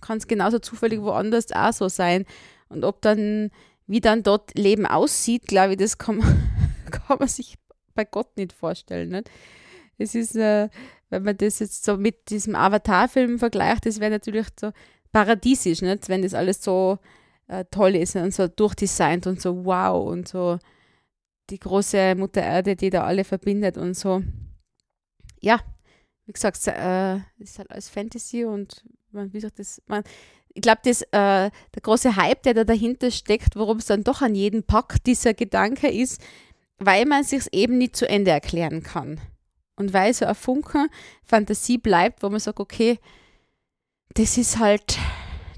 [0.00, 2.26] kann es genauso zufällig woanders auch so sein.
[2.68, 3.50] Und ob dann,
[3.86, 6.50] wie dann dort Leben aussieht, glaube ich, das kann man,
[6.90, 7.58] kann man sich
[7.94, 9.10] bei Gott nicht vorstellen.
[9.10, 9.30] Nicht?
[9.98, 10.68] Es ist, äh,
[11.12, 14.72] wenn man das jetzt so mit diesem Avatar-Film vergleicht, das wäre natürlich so
[15.12, 16.08] paradiesisch, nicht?
[16.08, 16.98] wenn das alles so
[17.48, 20.58] äh, toll ist und so durchdesignt und so wow und so
[21.50, 24.22] die große Mutter Erde, die da alle verbindet und so.
[25.40, 25.60] Ja,
[26.24, 30.02] wie gesagt, äh, ist halt alles Fantasy und man, wie gesagt, das, man,
[30.54, 34.34] ich glaube, äh, der große Hype, der da dahinter steckt, worum es dann doch an
[34.34, 36.22] jeden packt, dieser Gedanke ist,
[36.78, 39.20] weil man sich eben nicht zu Ende erklären kann.
[39.82, 40.88] Und weil so ein Funken
[41.24, 42.98] Fantasie bleibt, wo man sagt, okay,
[44.14, 44.96] das ist halt,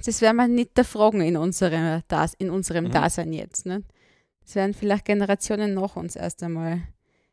[0.05, 2.03] das werden wir nicht erfragen in, unsere,
[2.39, 2.91] in unserem Mhm.
[2.93, 3.67] Dasein jetzt.
[3.67, 3.83] Ne?
[4.43, 6.81] Das werden vielleicht Generationen nach uns erst einmal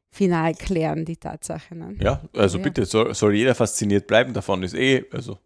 [0.10, 1.76] final klären, die Tatsache.
[1.76, 1.96] Ne?
[2.02, 2.64] Ja, also Ja.
[2.66, 5.38] bitte, soll, soll jeder fasziniert bleiben davon, ist eh, also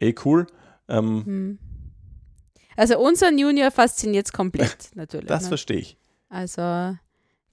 [0.00, 0.46] eh cool.
[0.88, 1.58] Ähm, Hm.
[2.76, 5.26] Also unser Junior fasziniert es komplett, natürlich.
[5.26, 5.48] das ne?
[5.48, 5.96] verstehe ich.
[6.30, 6.96] Also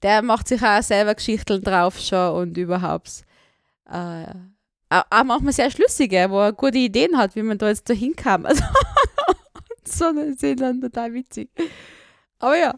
[0.04, 3.24] der macht sich auch selber Geschichten drauf schon und überhaupt.
[3.90, 4.26] Äh,
[4.90, 8.46] auch manchmal sehr schlüssige, wo er gute Ideen hat, wie man da jetzt da hinkam.
[9.88, 11.50] Also, so ist dann total witzig.
[12.40, 12.74] Aber ja,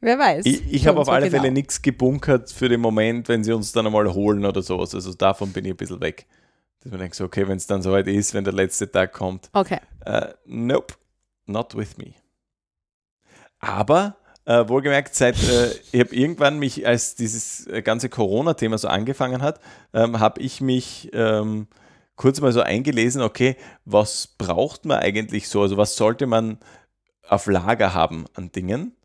[0.00, 0.46] wer weiß.
[0.46, 1.42] Ich, ich habe auf so alle genau.
[1.42, 4.94] Fälle nichts gebunkert für den Moment, wenn sie uns dann einmal holen oder sowas.
[4.94, 6.26] Also davon bin ich ein bisschen weg.
[6.80, 9.50] Dass man denkt so, okay, wenn es dann soweit ist, wenn der letzte Tag kommt,
[9.52, 9.80] Okay.
[10.06, 10.94] äh, nope,
[11.46, 12.14] not with me.
[13.60, 14.16] Aber
[14.48, 19.42] äh, wohlgemerkt, seit äh, ich habe irgendwann mich, als dieses äh, ganze Corona-Thema so angefangen
[19.42, 19.60] hat,
[19.92, 21.66] ähm, habe ich mich ähm,
[22.16, 25.60] kurz mal so eingelesen, okay, was braucht man eigentlich so?
[25.60, 26.58] Also was sollte man
[27.28, 28.96] auf Lager haben an Dingen?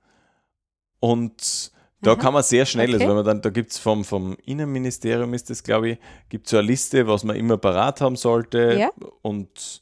[1.01, 2.19] Und da Aha.
[2.19, 3.08] kann man sehr schnell, also Okay.
[3.10, 5.97] wenn man dann, da gibt es vom, vom Innenministerium ist das, glaube ich,
[6.29, 8.77] gibt so eine Liste, was man immer parat haben sollte.
[8.79, 8.91] Ja.
[9.21, 9.82] Und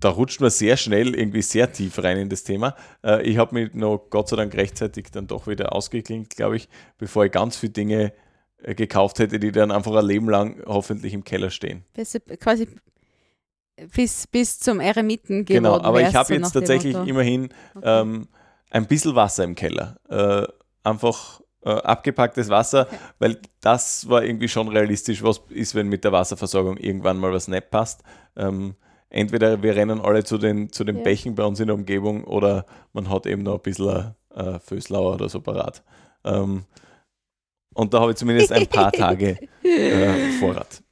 [0.00, 2.74] da rutscht man sehr schnell irgendwie sehr tief rein in das Thema.
[3.04, 6.68] Äh, ich habe mich noch Gott sei Dank rechtzeitig dann doch wieder ausgeklinkt, glaube ich,
[6.98, 8.12] bevor ich ganz viele Dinge
[8.62, 11.84] äh, gekauft hätte, die dann einfach ein Leben lang hoffentlich im Keller stehen.
[11.94, 12.68] Bis, quasi
[13.94, 18.00] bis, bis zum Eremiten geworden Genau, aber ich habe so jetzt tatsächlich immerhin Okay.
[18.00, 18.28] ähm,
[18.70, 19.96] ein bisschen Wasser im Keller.
[20.08, 20.46] Äh,
[20.82, 22.96] einfach äh, abgepacktes Wasser, Okay.
[23.18, 27.48] weil das war irgendwie schon realistisch, was ist, wenn mit der Wasserversorgung irgendwann mal was
[27.48, 28.02] nicht passt.
[28.36, 28.74] Ähm,
[29.10, 31.02] entweder wir rennen alle zu den, zu den Ja.
[31.02, 35.14] Bächen bei uns in der Umgebung oder man hat eben noch ein bisschen äh, Föslauer
[35.14, 35.82] oder so parat.
[36.24, 36.64] Ähm,
[37.74, 40.82] und da habe ich zumindest ein paar Tage äh, Vorrat.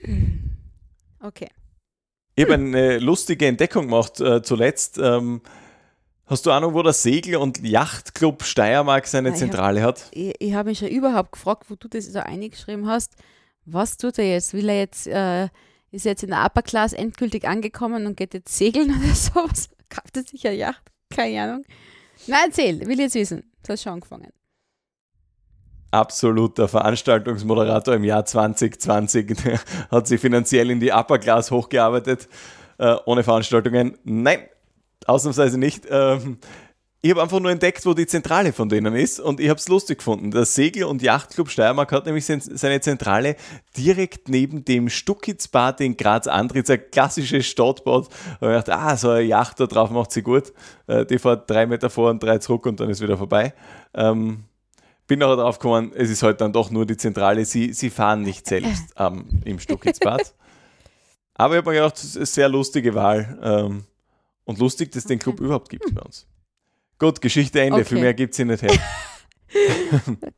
[1.20, 1.48] Okay.
[2.36, 4.98] Ich habe eine lustige Entdeckung gemacht äh, zuletzt.
[4.98, 5.40] Ähm,
[6.26, 10.08] hast du Ahnung, wo der Segel- und Yachtclub Steiermark seine Ah, ich hab- Zentrale hat?
[10.12, 13.16] Ich, ich habe mich schon überhaupt gefragt, wo du das so eingeschrieben hast.
[13.64, 14.54] Was tut er jetzt?
[14.54, 15.48] Will er jetzt, äh,
[15.90, 19.70] ist jetzt in der Upper Class endgültig angekommen und geht jetzt segeln oder sowas?
[19.88, 20.82] Kauft er sich eine Yacht?
[21.10, 21.64] Keine Ahnung.
[22.26, 23.50] Na, erzähl, will jetzt wissen.
[23.66, 24.32] Du hast schon angefangen.
[25.90, 29.34] Absoluter Veranstaltungsmoderator im Jahr 2020
[29.90, 32.28] hat sich finanziell in die Upper Class hochgearbeitet,
[32.76, 33.96] äh, ohne Veranstaltungen.
[34.04, 34.40] Nein,
[35.06, 35.86] ausnahmsweise nicht.
[35.88, 36.38] Ähm,
[37.00, 39.68] ich habe einfach nur entdeckt, wo die Zentrale von denen ist und ich habe es
[39.68, 40.32] lustig gefunden.
[40.32, 43.36] Der Segel- und Yachtclub Steiermark hat nämlich seine Zentrale
[43.76, 48.08] direkt neben dem Stuckitzbad in Graz-Andritz, ein klassisches Stadtbad.
[48.40, 50.52] Da habe ich gedacht, ah, so eine Yacht da drauf macht sie gut.
[50.88, 53.54] Äh, die fährt drei Meter vor und drei zurück und dann ist wieder vorbei.
[53.94, 54.44] Ähm,
[55.06, 57.44] bin aber drauf gekommen, es ist halt dann doch nur die Zentrale.
[57.44, 60.34] Sie, sie fahren nicht selbst ähm, im Stuckitzbad.
[61.34, 63.38] aber ich habe mir gedacht, das ist eine sehr lustige Wahl.
[63.40, 63.84] Ähm,
[64.44, 65.44] und lustig, dass es den Club Okay.
[65.44, 66.26] überhaupt gibt bei uns.
[66.98, 67.84] Gut, Geschichte Ende.
[67.84, 68.04] Viel Okay.
[68.04, 68.72] mehr gibt es hier nicht her.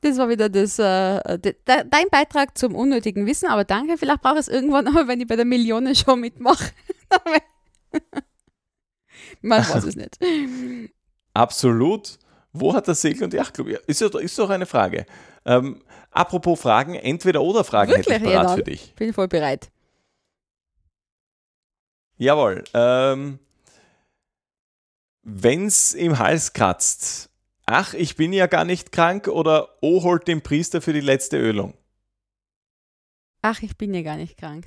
[0.03, 3.99] Das war wieder das, äh, de, de, dein Beitrag zum unnötigen Wissen, aber danke.
[3.99, 6.71] Vielleicht brauche ich es irgendwann noch, wenn ich bei der Millionenshow mitmache.
[9.43, 10.17] Man weiß es nicht.
[11.35, 12.19] Absolut.
[12.53, 13.67] Wo hat der Segel- und Yachtclub?
[13.89, 15.07] Ist, ja, ist doch eine Frage.
[15.45, 18.29] Ähm, apropos Fragen, entweder oder Fragen hätte Wirklich?
[18.29, 18.59] ich Ja, parat dann.
[18.59, 18.95] für dich.
[18.95, 19.71] Bin voll bereit.
[22.17, 22.63] Jawohl.
[22.75, 23.39] Ähm,
[25.23, 27.31] wenn's im Hals kratzt,
[27.67, 31.39] ach, ich bin ja gar nicht krank oder oh, holt den Priester für die letzte
[31.39, 31.75] Ölung.
[33.43, 34.67] Ach, ich bin ja gar nicht krank.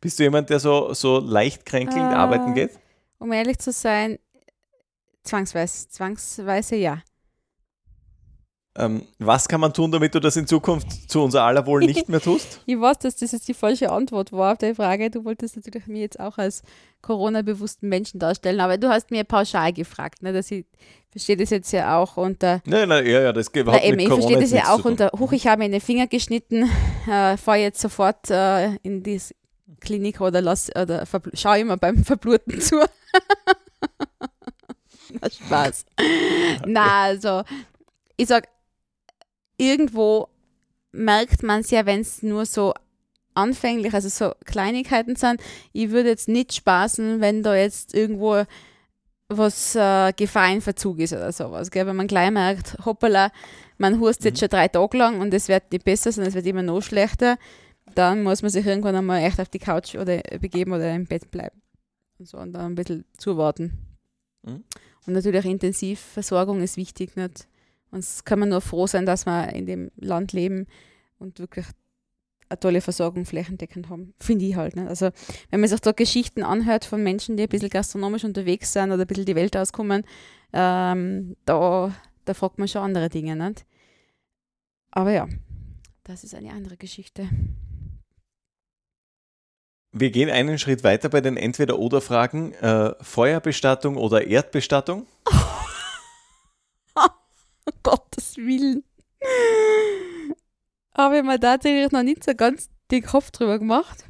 [0.00, 2.78] Bist du jemand, der so, so leicht kränkelnd Äh, arbeiten geht?
[3.18, 4.18] Um ehrlich zu sein,
[5.22, 7.02] zwangsweise, zwangsweise ja.
[8.76, 12.08] Ähm, was kann man tun, damit du das in Zukunft zu unser aller Wohl nicht
[12.08, 12.60] mehr tust?
[12.66, 15.10] Ich weiß, dass das jetzt die falsche Antwort war auf die Frage.
[15.10, 16.62] Du wolltest natürlich mich jetzt auch als
[17.00, 20.64] Corona-bewussten Menschen darstellen, aber du hast mir pauschal gefragt, ne, dass ich
[21.12, 24.06] verstehe das jetzt ja auch unter, Nein, nein, ja, ja, das geht überhaupt eben, mit
[24.06, 26.68] ich verstehe das ja auch unter, huch, ich habe mir den Finger geschnitten,
[27.08, 29.20] äh, fahre jetzt sofort äh, in die
[29.80, 32.80] Klinik oder, lass, oder verbl- schau immer beim Verbluten zu.
[35.20, 35.84] Na, Spaß.
[36.66, 37.42] Na, also,
[38.16, 38.48] ich sag,
[39.56, 40.28] irgendwo
[40.92, 42.74] merkt man es ja, wenn es nur so
[43.34, 45.40] anfänglich, also so Kleinigkeiten sind.
[45.72, 48.44] Ich würde jetzt nicht spaßen, wenn da jetzt irgendwo
[49.28, 51.70] was äh, Gefahr in Verzug ist oder sowas.
[51.70, 51.86] Gell?
[51.86, 53.32] Wenn man gleich merkt, hoppala,
[53.78, 54.40] man hust jetzt Mhm.
[54.40, 57.38] schon drei Tage lang und es wird nicht besser, sondern es wird immer noch schlechter,
[57.94, 61.30] dann muss man sich irgendwann einmal echt auf die Couch oder begeben oder im Bett
[61.30, 61.60] bleiben.
[62.18, 63.72] Und so und dann ein bisschen zuwarten.
[64.42, 64.62] Mhm.
[65.06, 67.16] Und natürlich auch Intensivversorgung ist wichtig.
[67.16, 67.48] Nicht?
[67.94, 70.66] Und es kann man nur froh sein, dass wir in dem Land leben
[71.20, 71.64] und wirklich
[72.48, 74.14] eine tolle Versorgung flächendeckend haben.
[74.18, 74.74] Finde ich halt.
[74.74, 74.88] Nicht?
[74.88, 75.10] Also,
[75.50, 79.02] wenn man sich da Geschichten anhört von Menschen, die ein bisschen gastronomisch unterwegs sind oder
[79.02, 80.02] ein bisschen die Welt auskommen,
[80.52, 83.36] ähm, da, da fragt man schon andere Dinge.
[83.36, 83.64] Nicht?
[84.90, 85.28] Aber ja,
[86.02, 87.28] das ist eine andere Geschichte.
[89.92, 92.54] Wir gehen einen Schritt weiter bei den Entweder-Oder-Fragen.
[92.54, 95.06] Äh, Feuerbestattung oder Erdbestattung?
[97.66, 98.84] Um Gottes Willen.
[100.96, 104.04] Habe ich mir tatsächlich noch nicht so ganz den Kopf drüber gemacht.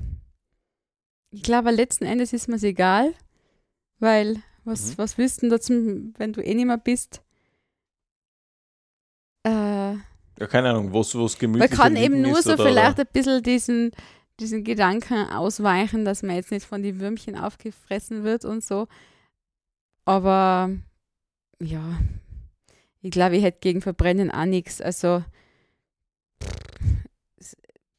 [1.30, 3.14] Ich glaube, letzten Endes ist mir es egal,
[3.98, 4.98] weil was, Mhm.
[4.98, 5.72] was willst du denn dazu,
[6.18, 7.22] wenn du eh nicht mehr bist?
[9.46, 9.94] Äh,
[10.40, 13.06] Ja, keine Ahnung, wo es gemütlich man kann eben nur ist so oder- vielleicht ein
[13.12, 13.92] bisschen diesen,
[14.40, 18.88] diesen Gedanken ausweichen, dass man jetzt nicht von den Würmchen aufgefressen wird und so.
[20.04, 20.70] Aber
[21.60, 21.98] ja,
[23.04, 24.80] ich glaube, ich hätte gegen Verbrennen auch nichts.
[24.80, 25.22] Also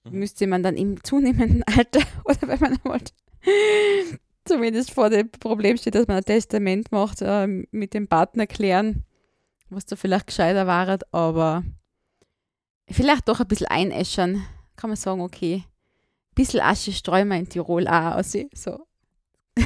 [0.06, 0.20] Mhm.
[0.20, 3.00] müsste man dann im zunehmenden Alter oder wenn man einmal
[4.46, 9.04] zumindest vor dem Problem steht, dass man ein Testament macht, äh, mit dem Partner klären,
[9.70, 11.64] was da vielleicht gescheiter war, aber
[12.90, 14.46] vielleicht doch ein bisschen einäschern.
[14.76, 18.38] Kann man sagen, okay, ein bisschen Asche streuen wir in Tirol auch aus.
[18.54, 18.86] So.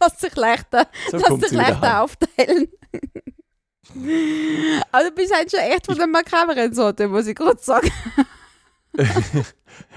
[0.00, 2.68] Lass sich leichter, So lass sich leichter aufteilen.
[4.92, 7.90] Aber du bist halt schon echt von der makaberen Sorte, muss ich kurz sagen.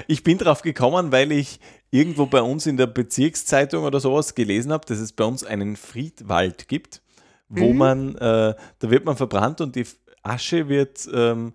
[0.07, 1.59] Ich bin drauf gekommen, weil ich
[1.91, 5.75] irgendwo bei uns in der Bezirkszeitung oder sowas gelesen habe, dass es bei uns einen
[5.75, 7.01] Friedwald gibt,
[7.47, 7.77] wo Mhm.
[7.77, 9.85] man, äh, da wird man verbrannt und die
[10.23, 11.53] Asche wird ähm,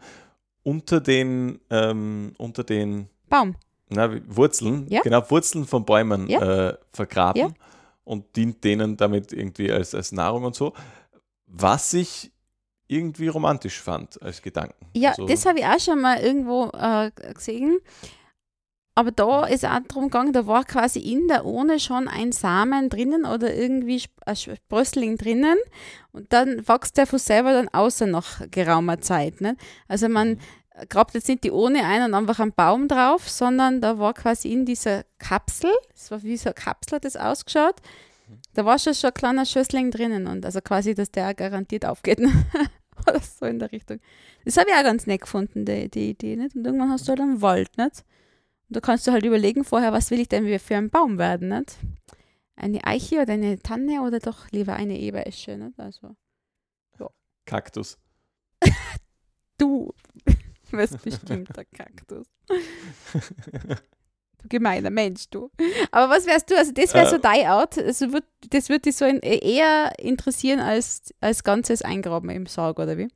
[0.62, 3.56] unter den, ähm, unter den Baum.
[3.88, 5.00] na, Wurzeln, Ja.
[5.02, 6.68] genau, Wurzeln von Bäumen Ja.
[6.68, 7.48] äh, vergraben Ja.
[8.04, 10.72] und dient denen damit irgendwie als, als Nahrung und so.
[11.54, 12.32] Was ich
[12.88, 14.86] irgendwie romantisch fand als Gedanken.
[14.94, 17.78] Ja, Also, das habe ich auch schon mal irgendwo äh, gesehen.
[18.94, 22.90] Aber da ist auch darum gegangen, da war quasi in der Urne schon ein Samen
[22.90, 25.56] drinnen oder irgendwie ein Sprössling drinnen
[26.12, 29.40] und dann wächst der von selber dann außer nach geraumer Zeit.
[29.40, 29.56] Ne?
[29.88, 30.38] Also man
[30.90, 34.52] grabt jetzt nicht die Urne ein und einfach einen Baum drauf, sondern da war quasi
[34.52, 37.76] in dieser Kapsel, es war wie so eine Kapsel hat das ausgeschaut,
[38.54, 42.20] da war schon, schon ein kleiner Schössling drinnen und also quasi, dass der garantiert aufgeht.
[43.08, 44.00] Oder so in der Richtung.
[44.44, 46.36] Das habe ich auch ganz nett gefunden, die, die Idee.
[46.36, 46.54] Nicht?
[46.54, 47.76] Und irgendwann hast du halt einen Wald.
[47.78, 48.04] Nicht?
[48.68, 51.48] Und da kannst du halt überlegen vorher, was will ich denn für ein Baum werden.
[51.48, 51.78] Nicht?
[52.54, 55.56] Eine Eiche oder eine Tanne oder doch lieber eine Eberesche.
[55.56, 55.80] Nicht?
[55.80, 56.14] Also,
[57.44, 57.98] Kaktus.
[59.58, 59.92] du
[60.70, 62.26] wirst bestimmt der Kaktus.
[64.48, 65.50] Gemeiner Mensch, du.
[65.90, 66.56] Aber was wärst du?
[66.56, 67.20] Also, das wäre so Äh.
[67.20, 67.78] dein Art.
[67.78, 72.78] Also, würd, das würde dich so in, eher interessieren als, als ganzes Eingraben im Sarg,
[72.78, 73.08] oder wie?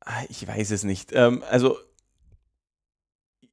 [0.00, 1.12] Ah, Ich weiß es nicht.
[1.12, 1.76] Ähm, also,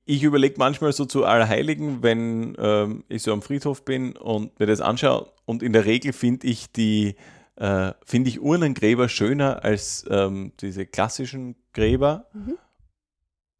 [0.05, 4.65] ich überlege manchmal so zu Allerheiligen, wenn ähm, ich so am Friedhof bin und mir
[4.65, 5.31] das anschaue.
[5.45, 7.15] Und in der Regel finde ich die,
[7.57, 12.29] äh, finde ich Urnengräber schöner als ähm, diese klassischen Gräber.
[12.33, 12.57] Mhm.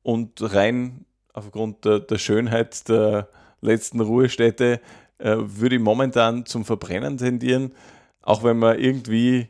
[0.04, 1.06] Und rein
[1.38, 3.30] aufgrund der, der Schönheit der
[3.62, 4.82] letzten Ruhestätte
[5.20, 7.74] äh, würde ich momentan zum Verbrennen tendieren,
[8.22, 9.50] auch wenn man irgendwie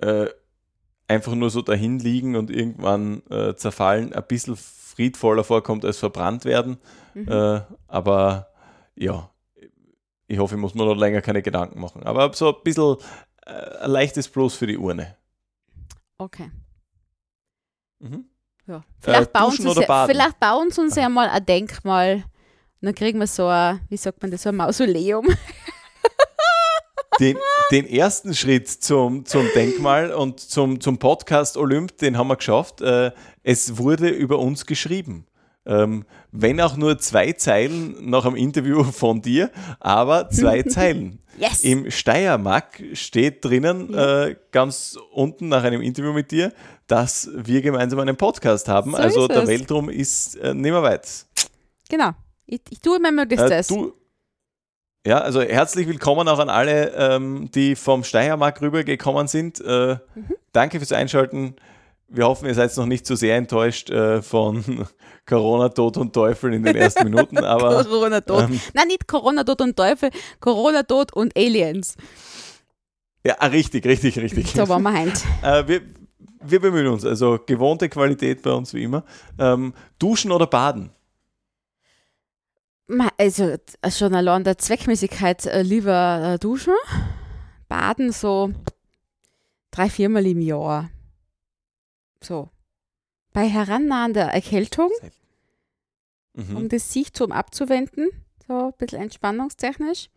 [0.00, 0.26] äh,
[1.08, 6.44] einfach nur so dahin liegen und irgendwann äh, zerfallen, ein bisschen friedvoller vorkommt als verbrannt
[6.44, 6.78] werden.
[7.14, 7.28] Mhm.
[7.28, 8.48] Äh, aber
[8.96, 9.30] ja,
[10.26, 12.02] ich hoffe, ich muss mir noch länger keine Gedanken machen.
[12.02, 12.96] Aber so ein bisschen
[13.46, 15.16] äh, ein leichtes Plus für die Urne.
[16.18, 16.50] Okay.
[18.00, 18.24] Mhm.
[18.66, 18.82] Ja.
[19.00, 20.14] Vielleicht, bauen duschen sie oder uns, baden?
[20.14, 22.14] vielleicht bauen sie uns ja mal ein Denkmal.
[22.16, 22.24] Und
[22.82, 25.26] dann kriegen wir so ein, wie sagt man das, so ein Mausoleum.
[27.18, 27.38] Den,
[27.70, 32.82] den ersten Schritt zum, zum Denkmal und zum, zum Podcast Olymp, den haben wir geschafft.
[32.82, 33.10] Äh,
[33.42, 35.26] es wurde über uns geschrieben.
[35.66, 39.50] Ähm, wenn auch nur zwei Zeilen nach einem Interview von dir,
[39.80, 41.18] aber zwei Zeilen.
[41.38, 41.64] Yes!
[41.64, 44.24] Im Steiermark steht drinnen, Ja.
[44.26, 46.52] äh, ganz unten nach einem Interview mit dir,
[46.86, 48.92] dass wir gemeinsam einen Podcast haben.
[48.92, 49.48] So also der es.
[49.48, 51.26] Weltrum ist äh, nicht mehr weit.
[51.88, 52.12] Genau.
[52.46, 53.70] Ich, ich tue mein Möglichstes.
[53.70, 53.92] Äh, du,
[55.06, 59.60] ja, also herzlich willkommen auch an alle, ähm, die vom Steiermark rübergekommen sind.
[59.60, 60.34] Äh, Mhm.
[60.52, 61.54] Danke fürs Einschalten.
[62.08, 64.86] Wir hoffen, ihr seid noch nicht zu sehr enttäuscht äh, von
[65.26, 68.44] Corona, Tod und Teufel in den ersten Minuten, aber Corona-Tod.
[68.44, 71.96] ähm, Nein, nicht Corona-Tod und Teufel, Corona-Tod und Aliens.
[73.24, 74.52] ja, ah, richtig, richtig, richtig.
[74.52, 75.24] So waren wir heint.
[75.42, 75.82] Äh, wir,
[76.44, 79.04] wir bemühen uns, also gewohnte Qualität bei uns wie immer.
[79.38, 80.90] Ähm, duschen oder baden?
[83.18, 83.56] Also
[83.90, 86.74] schon allein der Zweckmäßigkeit äh, lieber äh, duschen.
[87.68, 88.52] baden so
[89.72, 90.88] drei, viermal im Jahr.
[92.22, 92.50] So.
[93.32, 94.90] Bei herannahender Erkältung,
[96.34, 96.56] Mhm.
[96.56, 98.08] um das Sichtum abzuwenden,
[98.46, 100.08] so ein bisschen entspannungstechnisch.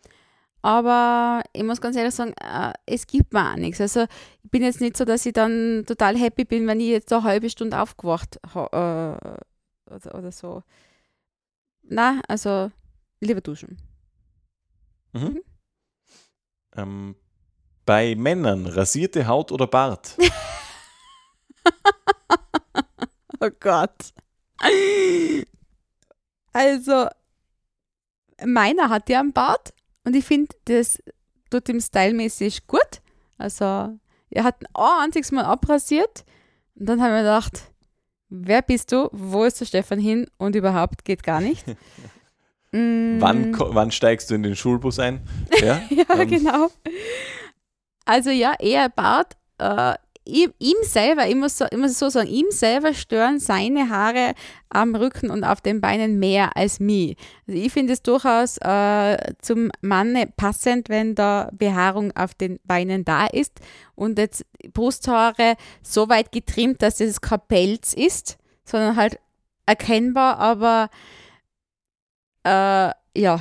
[0.62, 3.80] Aber ich muss ganz ehrlich sagen, äh, es gibt mir auch nichts.
[3.80, 4.02] Also
[4.44, 7.24] ich bin jetzt nicht so, dass ich dann total happy bin, wenn ich jetzt eine
[7.24, 8.66] halbe Stunde aufgewacht ha-
[9.88, 10.64] äh, oder, oder so.
[11.84, 12.70] Na, also
[13.22, 13.78] lieber duschen.
[15.14, 15.22] Mhm.
[15.22, 15.42] Mhm.
[16.76, 17.16] Ähm,
[17.86, 20.18] bei Männern rasierte Haut oder Bart?
[23.42, 24.14] Oh Gott.
[26.52, 27.08] Also,
[28.46, 31.02] meiner hat ja einen Bart und ich finde, das
[31.50, 33.02] tut ihm stylmäßig gut.
[33.38, 33.98] Also,
[34.30, 36.26] er hat ein einziges Mal abrasiert
[36.76, 37.72] und dann habe ich mir gedacht,
[38.30, 39.08] wer bist du?
[39.14, 40.28] Wo ist der Stefan hin?
[40.38, 41.66] Und überhaupt geht gar nicht.
[42.72, 45.22] Mm, Wann, wann steigst du in den Schulbus ein?
[45.62, 46.70] Ja, Ja, Ähm, genau.
[48.06, 49.38] Also ja, eher Bart.
[49.60, 49.96] Äh,
[50.30, 54.34] ihm, selber, ich muss, so, ich muss so sagen, ihm selber stören seine Haare
[54.70, 57.18] am Rücken und auf den Beinen mehr als mich.
[57.48, 63.06] Also ich finde es durchaus äh, zum Manne passend, wenn da Behaarung auf den Beinen
[63.06, 63.60] da ist
[63.96, 69.20] und jetzt Brusthaare so weit getrimmt, dass es kein Pelz ist, sondern halt
[69.66, 70.90] erkennbar, aber
[72.44, 73.40] äh, ja,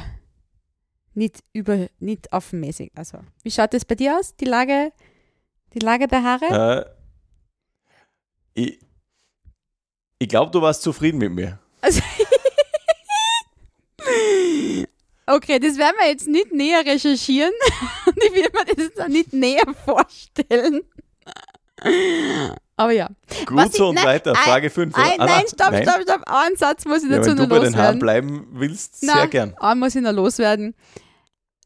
[1.14, 2.92] nicht über, nicht affenmäßig.
[2.94, 4.92] Also, wie schaut es bei dir aus, die Lage,
[5.74, 6.86] die Lage der Haare?
[8.54, 8.78] Äh, ich
[10.20, 11.58] ich glaube, du warst zufrieden mit mir.
[11.80, 12.00] Also
[15.26, 17.52] okay, das werden wir jetzt nicht näher recherchieren
[18.06, 20.82] und ich will mir das jetzt auch nicht näher vorstellen.
[22.76, 23.08] Aber ja.
[23.46, 24.34] Gut Was so ich- und nein, weiter.
[24.34, 24.94] Frage 5.
[24.96, 26.22] Ein, nein, stopp, stopp, stopp.
[26.26, 28.00] Einen Satz muss ich Ja, dazu wenn du noch bei den Haaren loswerden.
[28.00, 29.54] bleiben willst, sehr Nein, gern.
[29.58, 30.74] einen muss ich noch loswerden.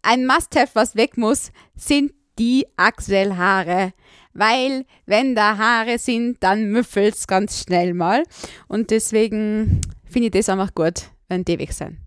[0.03, 3.93] Ein Must-Have, was weg muss, sind die Achselhaare.
[4.35, 8.25] Weil, wenn da Haare sind, dann müffelt es ganz schnell mal.
[8.67, 11.99] Und deswegen finde ich das einfach gut, wenn die weg sind.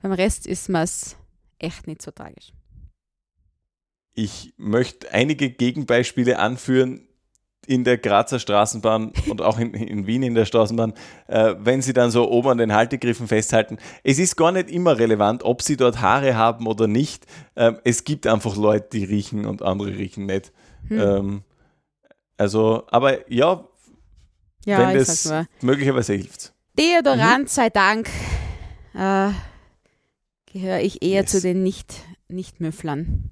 [0.00, 1.16] Beim Rest ist mir's
[1.58, 2.52] echt nicht so tragisch.
[4.14, 7.07] Ich möchte einige Gegenbeispiele anführen
[7.68, 10.94] in der Grazer Straßenbahn und auch in, in Wien in der Straßenbahn,
[11.26, 13.78] äh, wenn sie dann so oben an den Haltegriffen festhalten.
[14.02, 17.26] Es ist gar nicht immer relevant, ob sie dort Haare haben oder nicht.
[17.56, 20.52] Ähm, es gibt einfach Leute, die riechen und andere riechen nicht.
[20.88, 20.98] Hm.
[21.00, 21.42] Ähm,
[22.38, 23.64] also, aber ja,
[24.64, 26.54] ja, wenn das möglicherweise hilft.
[26.78, 27.48] Deodorant Mhm.
[27.48, 28.08] sei Dank
[28.94, 29.30] äh,
[30.52, 31.30] gehöre ich eher Yes.
[31.32, 33.30] zu den nicht, nicht Müfflern.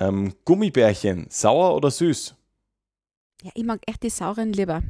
[0.00, 2.36] Ähm, Gummibärchen, sauer oder süß?
[3.42, 4.82] Ja, ich mag echt die sauren lieber.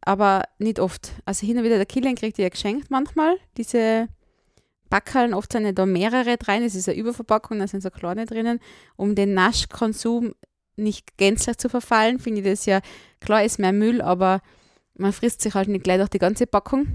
[0.00, 1.12] Aber nicht oft.
[1.24, 3.36] Also hin und wieder, der Kilian kriegt die ja geschenkt manchmal.
[3.56, 4.08] Diese
[4.90, 6.62] Backerln, oft sind da mehrere rein.
[6.62, 8.60] Es ist eine Überverpackung, da sind so kleine drinnen.
[8.96, 10.34] Um den Naschkonsum
[10.76, 12.80] nicht gänzlich zu verfallen, finde ich das ja,
[13.20, 14.40] klar ist mehr Müll, aber
[14.94, 16.86] man frisst sich halt nicht gleich durch die ganze Packung.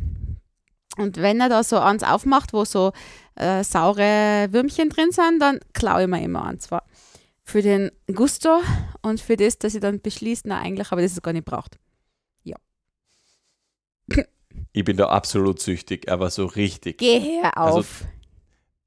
[0.97, 2.91] Und wenn er da so eins aufmacht, wo so
[3.35, 6.63] äh, saure Würmchen drin sind, dann klaue ich mir immer eins.
[6.63, 6.83] Zwar
[7.49, 8.61] für den Gusto
[9.01, 11.77] und für das, dass ich dann beschließe, na eigentlich habe ich das gar nicht braucht.
[14.71, 16.97] Ich bin da absolut süchtig, aber so richtig.
[16.99, 18.03] Geh her Also, auf.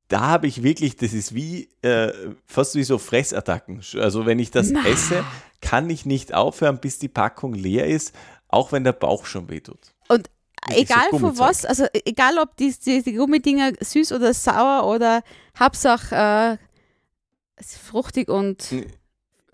[0.09, 2.12] da habe ich wirklich, das ist wie äh,
[2.46, 3.81] fast wie so Fressattacken.
[3.98, 4.85] Also wenn ich das Na.
[4.87, 5.25] esse,
[5.61, 8.14] kann ich nicht aufhören, bis die Packung leer ist,
[8.48, 9.79] auch wenn der Bauch schon wehtut.
[10.09, 10.31] Und
[10.68, 11.48] Wirklich so egal von Gummizeug.
[11.48, 15.22] was, also egal ob die, die, die Gummidinger süß oder sauer oder
[15.59, 16.61] Hauptsache äh, ist
[17.61, 18.73] fruchtig und?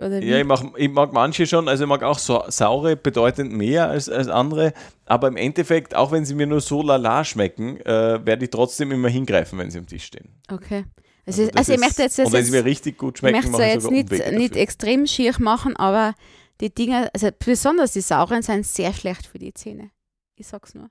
[0.01, 3.89] Ja, ich mag, ich mag manche schon, also ich mag auch so, saure bedeutend mehr
[3.89, 4.73] als, als andere,
[5.07, 8.93] aber im Endeffekt, auch wenn sie mir nur so lala schmecken, äh, werde ich trotzdem
[8.93, 10.41] immer hingreifen, wenn sie am Tisch stehen.
[10.53, 10.85] okay.
[11.27, 13.19] Also, das also ich möchte jetzt, das Und wenn sie jetzt mir richtig gut ich
[13.19, 16.15] schmecken, möchte ich jetzt sogar nicht, nicht extrem schier machen, aber
[16.61, 19.91] die Dinger, also besonders die sauren, sind sehr schlecht für die Zähne.
[20.37, 20.89] Ich sag's nur.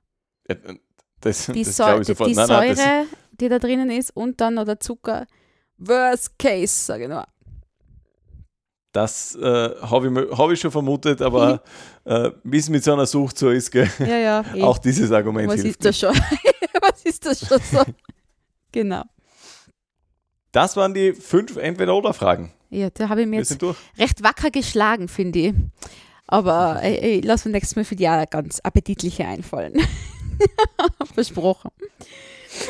[0.48, 0.56] Äh,
[1.22, 4.56] Das, Die, das ich die, die Nein, nein, Säure, die da drinnen ist und dann
[4.56, 5.26] noch der Zucker.
[5.78, 7.26] Worst case, sage ich nur.
[8.92, 11.62] das äh, habe ich, hab ich schon vermutet, aber
[12.04, 13.90] äh, wie es mit so einer Sucht so ist, gell?
[14.00, 14.46] Ja, ja.
[14.56, 14.64] eh.
[14.64, 16.16] auch dieses Argument Was hilft ist das schon?
[16.82, 17.84] Was ist das schon so?
[18.72, 19.04] genau.
[20.52, 22.52] Das waren die fünf Entweder-Oder-Fragen.
[22.70, 23.62] Ja, da habe ich mir jetzt
[23.98, 25.54] recht wacker geschlagen, finde ich.
[26.26, 29.74] Aber äh, ich lasse mir nächstes Mal für die auch ganz appetitliche einfallen.
[31.14, 31.72] Versprochen.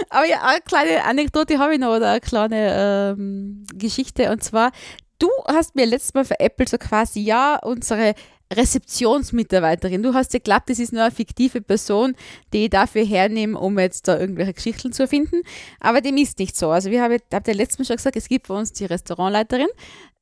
[0.09, 4.31] Aber ja, eine kleine Anekdote habe ich noch oder eine kleine ähm, Geschichte.
[4.31, 4.71] Und zwar,
[5.19, 8.15] du hast mir letztes Mal veräppelt, so quasi, ja, unsere
[8.53, 10.03] Rezeptionsmitarbeiterin.
[10.03, 12.15] Du hast ja geglaubt, das ist nur eine fiktive Person,
[12.53, 15.41] die ich dafür hernehme, um jetzt da irgendwelche Geschichten zu erfinden.
[15.79, 16.69] Aber dem ist nicht so.
[16.69, 19.67] Also wir haben, habt ja letztes Mal schon gesagt, es gibt bei uns die Restaurantleiterin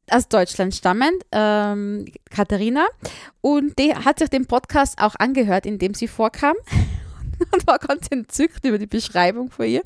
[0.09, 2.87] aus Deutschland stammend, ähm, Katharina.
[3.41, 6.55] Und die hat sich den Podcast auch angehört, in dem sie vorkam
[7.51, 9.83] und war ganz entzückt über die Beschreibung von ihr.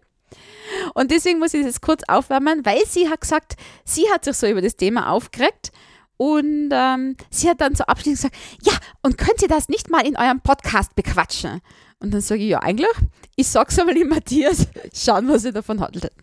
[0.93, 4.47] Und deswegen muss ich das kurz aufwärmen, weil sie hat gesagt, sie hat sich so
[4.47, 5.71] über das Thema aufgeregt
[6.17, 10.05] und ähm, sie hat dann so abschließend gesagt, ja, und könnt ihr das nicht mal
[10.05, 11.61] in eurem Podcast bequatschen?
[11.99, 12.87] Und dann sage ich, ja, eigentlich,
[13.35, 16.13] ich sag's aber dem Matthias, schauen, was ihr davon haltet.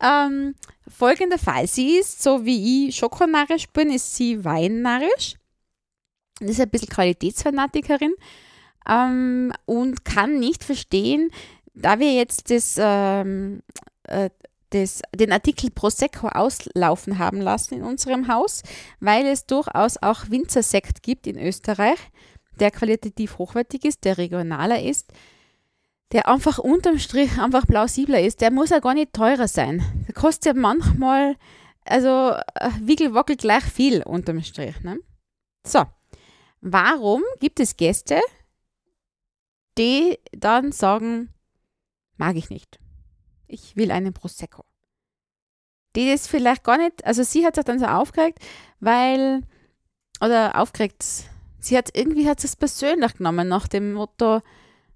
[0.00, 0.54] Ähm,
[0.88, 5.36] folgender Fall, sie ist, so wie ich schokonarisch bin, ist sie weinnarisch.
[6.40, 8.14] Das ist ein bisschen Qualitätsfanatikerin
[8.88, 11.30] ähm, und kann nicht verstehen,
[11.74, 13.62] da wir jetzt das ähm,
[14.04, 14.30] äh,
[14.72, 18.62] das, den Artikel Prosecco auslaufen haben lassen in unserem Haus,
[19.00, 21.98] weil es durchaus auch Winzersekt gibt in Österreich,
[22.58, 25.12] der qualitativ hochwertig ist, der regionaler ist,
[26.12, 28.40] der einfach unterm Strich einfach plausibler ist.
[28.40, 29.82] Der muss ja gar nicht teurer sein.
[30.06, 31.36] Der kostet ja manchmal,
[31.84, 34.80] also äh, wickelwackel gleich viel unterm Strich.
[34.82, 34.98] Ne?
[35.66, 35.84] So,
[36.60, 38.20] warum gibt es Gäste,
[39.78, 41.28] die dann sagen,
[42.16, 42.78] mag ich nicht?
[43.52, 44.64] ich will einen Prosecco.
[45.94, 48.38] Die ist vielleicht gar nicht, also sie hat sich dann so aufgeregt,
[48.80, 49.42] weil,
[50.20, 51.04] oder aufgeregt,
[51.58, 54.40] sie hat irgendwie hat es persönlich genommen nach dem Motto,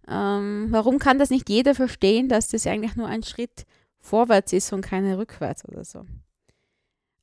[0.08, 3.66] ähm, warum kann das nicht jeder verstehen, dass das eigentlich nur ein Schritt
[3.98, 6.06] vorwärts ist und keine rückwärts oder so.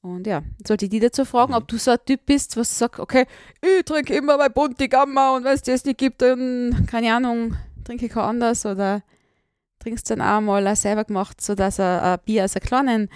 [0.04, 3.26] Und ja, sollte die dazu fragen, ob du so ein Typ bist, was sagt, okay,
[3.62, 7.56] ich trinke immer bei Bunti Gamma und wenn es das nicht gibt, dann, keine Ahnung,
[7.86, 9.02] trinke ich kein anders oder
[9.80, 13.10] trinkst dann auch mal auch selber gemacht, so dass ein, ein Bier aus einer kleinen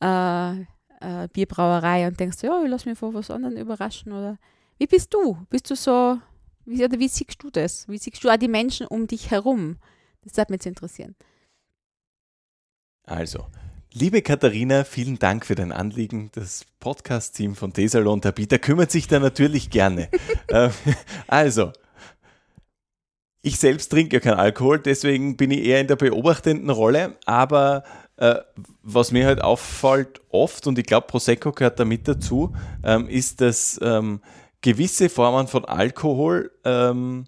[0.00, 0.62] äh,
[1.22, 4.36] äh, Bierbrauerei und denkst, ja, ich lass mich von was anderem überraschen oder
[4.78, 5.38] wie bist du?
[5.48, 6.18] Bist du so,
[6.64, 7.86] wie, oder wie siehst du das?
[7.86, 9.76] Wie siehst du auch die Menschen um dich herum?
[10.24, 11.14] Das würde mich interessieren.
[13.04, 13.46] Also,
[13.94, 16.30] liebe Katharina, vielen Dank für dein Anliegen.
[16.34, 20.08] Das Podcast-Team von Desalon Tabita kümmert sich da natürlich gerne.
[20.48, 20.70] Ähm,
[21.28, 21.72] also,
[23.40, 27.16] ich selbst trinke ja keinen Alkohol, deswegen bin ich eher in der beobachtenden Rolle.
[27.24, 27.84] Aber
[28.16, 28.36] äh,
[28.82, 33.40] was mir halt auffällt oft, und ich glaube, Prosecco gehört da mit dazu, ähm, ist,
[33.40, 34.20] dass ähm,
[34.60, 37.24] gewisse Formen von Alkohol ähm,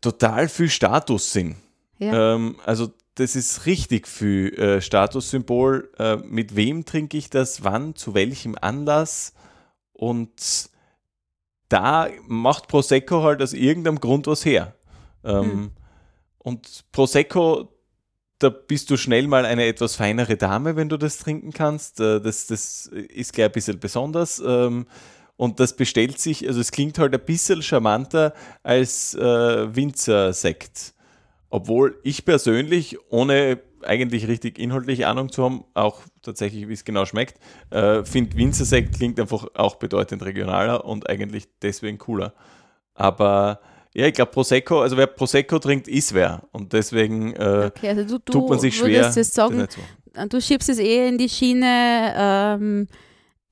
[0.00, 1.56] total viel Status sind.
[1.98, 2.34] Ja.
[2.34, 5.90] Ähm, also das ist richtig viel äh, Statussymbol.
[5.98, 9.32] Äh, mit wem trinke ich das, wann, zu welchem Anlass
[9.92, 10.68] und
[11.68, 14.74] da macht Prosecco halt aus irgendeinem Grund was her.
[15.24, 15.70] Ähm, hm.
[16.38, 17.72] Und Prosecco,
[18.38, 22.00] da bist du schnell mal eine etwas feinere Dame, wenn du das trinken kannst.
[22.00, 24.42] Äh, das, das ist gleich ein bisschen besonders.
[24.44, 24.86] Ähm,
[25.36, 30.94] und das bestellt sich, also es klingt halt ein bisschen charmanter als äh, Winzersekt.
[31.54, 37.06] Obwohl ich persönlich, ohne eigentlich richtig inhaltliche Ahnung zu haben, auch tatsächlich, wie es genau
[37.06, 37.38] schmeckt,
[37.70, 42.34] äh, finde Winzersekt klingt einfach auch bedeutend regionaler und eigentlich deswegen cooler.
[42.94, 43.60] Aber
[43.94, 46.42] ja, ich glaube Prosecco, also wer Prosecco trinkt, ist wer.
[46.50, 49.12] Und deswegen äh, okay, also du, du tut man sich schwer.
[49.12, 49.68] Sagen,
[50.28, 52.14] du schiebst es eh in die Schiene.
[52.16, 52.88] Ähm,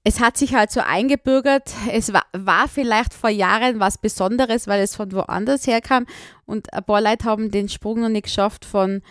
[0.05, 1.73] es hat sich halt so eingebürgert.
[1.93, 6.07] Es war, war, vielleicht vor Jahren was Besonderes, weil es von woanders herkam.
[6.45, 9.03] Und ein paar Leute haben den Sprung noch nicht geschafft von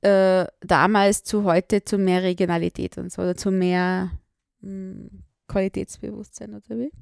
[0.00, 4.12] äh, damals zu heute zu mehr Regionalität und so oder zu mehr
[4.60, 5.10] mh, hm,
[5.48, 6.92] Qualitätsbewusstsein oder wie?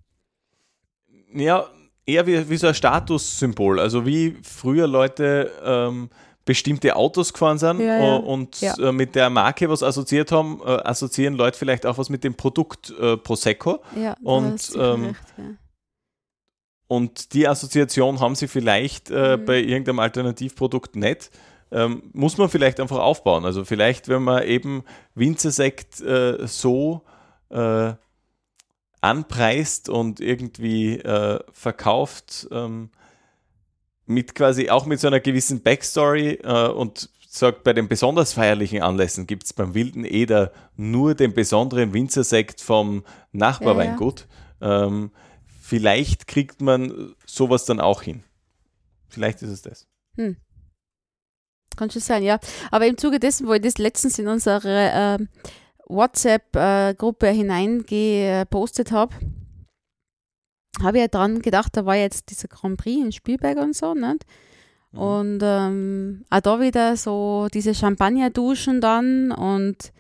[1.32, 1.68] Ja,
[2.06, 3.78] eher wie, wie so ein Statussymbol.
[3.78, 6.08] Also wie früher Leute ähm,
[6.46, 8.16] bestimmte Autos gefahren sind ja, ja.
[8.16, 8.74] und ja.
[8.78, 12.34] Äh, mit der Marke was assoziiert haben, äh, assoziieren Leute vielleicht auch was mit dem
[12.34, 13.80] Produkt äh, Prosecco.
[13.94, 15.18] Ja, und, ähm, recht,
[16.88, 19.44] und die Assoziation haben sie vielleicht äh, mhm.
[19.44, 21.30] bei irgendeinem Alternativprodukt nicht
[21.70, 23.44] ähm, muss man vielleicht einfach aufbauen.
[23.44, 24.84] Also vielleicht, wenn man eben
[25.14, 27.02] Winzersekt äh, so
[27.50, 27.94] äh,
[29.00, 32.90] anpreist und irgendwie äh, verkauft, ähm,
[34.06, 38.82] mit quasi auch mit so einer gewissen Backstory äh, und sagt, bei den besonders feierlichen
[38.82, 44.26] Anlässen gibt es beim Wilden Eder nur den besonderen Winzersekt vom Nachbarweingut.
[44.60, 44.86] Ja, ja.
[44.86, 45.10] ähm,
[45.60, 48.22] vielleicht kriegt man sowas dann auch hin.
[49.08, 49.86] Vielleicht ist es das.
[50.16, 50.36] Hm.
[51.76, 52.38] Kann schon sein, ja.
[52.70, 55.26] Aber im Zuge dessen, wo ich das letztens in unsere äh,
[55.88, 59.14] WhatsApp-Gruppe hineingepostet habe,
[60.82, 63.94] habe ich ja dran gedacht, da war jetzt dieser Grand Prix in Spielberg und so,
[63.94, 64.24] nicht?
[64.92, 64.98] Mhm.
[64.98, 69.92] Und ähm, auch da wieder so diese Champagner-Duschen dann und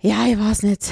[0.00, 0.90] ja, ich weiß nicht.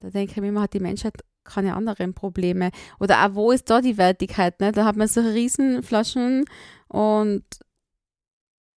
[0.00, 1.14] Da denke ich mir, man hat die Menschheit
[1.44, 2.70] keine anderen Probleme.
[2.98, 4.60] Oder auch, wo ist da die Wertigkeit?
[4.60, 4.72] Ne?
[4.72, 6.46] Da hat man so Riesenflaschen
[6.88, 7.44] und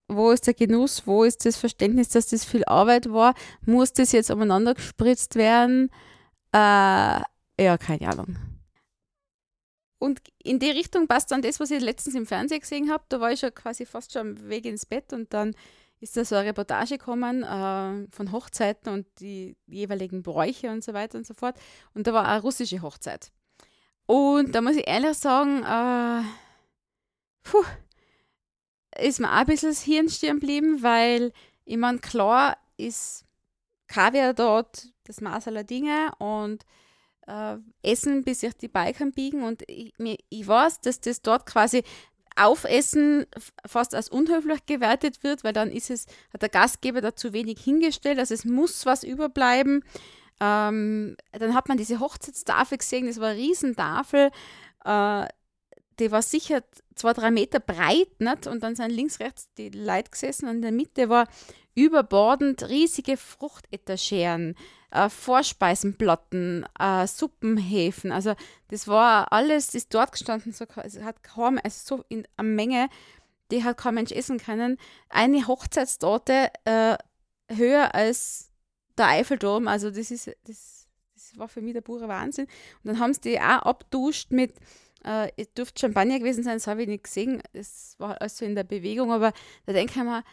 [0.08, 3.34] wo ist der Genuss, wo ist das Verständnis, dass das viel Arbeit war?
[3.64, 5.90] Muss das jetzt umeinander gespritzt werden?
[6.52, 7.20] Äh,
[7.62, 8.36] ja, keine Ahnung.
[9.98, 13.04] Und in die Richtung passt dann das, was ich letztens im Fernsehen gesehen habe.
[13.08, 15.54] Da war ich schon quasi fast schon am Weg ins Bett und dann
[16.00, 20.92] ist da so eine Reportage gekommen äh, von Hochzeiten und die jeweiligen Bräuche und so
[20.92, 21.56] weiter und so fort.
[21.94, 23.30] Und da war eine russische Hochzeit.
[24.06, 26.24] Und da muss ich ehrlich sagen, äh,
[27.44, 27.64] puh,
[28.98, 31.32] ist mir auch ein bisschen das Hirn stehen geblieben, weil
[31.64, 33.24] ich meine, klar ist
[33.86, 36.64] Kaviar dort das Maß aller Dinge und
[37.32, 39.94] äh, Essen, bis sich die Balken biegen und ich,
[40.28, 41.82] ich weiß, dass das dort quasi
[42.36, 43.26] Aufessen
[43.66, 47.60] fast als unhöflich gewertet wird, weil dann ist es, hat der Gastgeber da zu wenig
[47.60, 49.84] hingestellt, also es muss was überbleiben.
[50.40, 54.30] Ähm, dann hat man diese Hochzeitstafel gesehen, das war eine Riesentafel.
[54.84, 55.26] Äh,
[55.98, 56.62] die war sicher
[56.94, 58.46] zwei, drei Meter breit nicht?
[58.46, 61.28] und dann sind links, rechts die Leute gesessen und in der Mitte war
[61.74, 64.56] überbordend riesige Fruchtetageren,
[64.90, 68.12] äh, Vorspeisenplatten, äh, Suppenhäfen.
[68.12, 68.34] Also
[68.68, 72.88] das war alles, ist dort gestanden, so, es hat kaum, also so in einer Menge,
[73.50, 74.78] die hat kein Mensch essen können.
[75.08, 76.96] Eine Hochzeitstorte äh,
[77.48, 78.50] höher als
[78.98, 82.46] der Eiffelturm, also das ist, das, das war für mich der pure Wahnsinn.
[82.82, 84.54] Und dann haben sie die auch abduscht mit
[85.04, 87.42] äh, es dürfte Champagner gewesen sein, das habe ich nicht gesehen.
[87.52, 89.32] Es war also in der Bewegung, aber
[89.66, 90.24] da denke ich mir,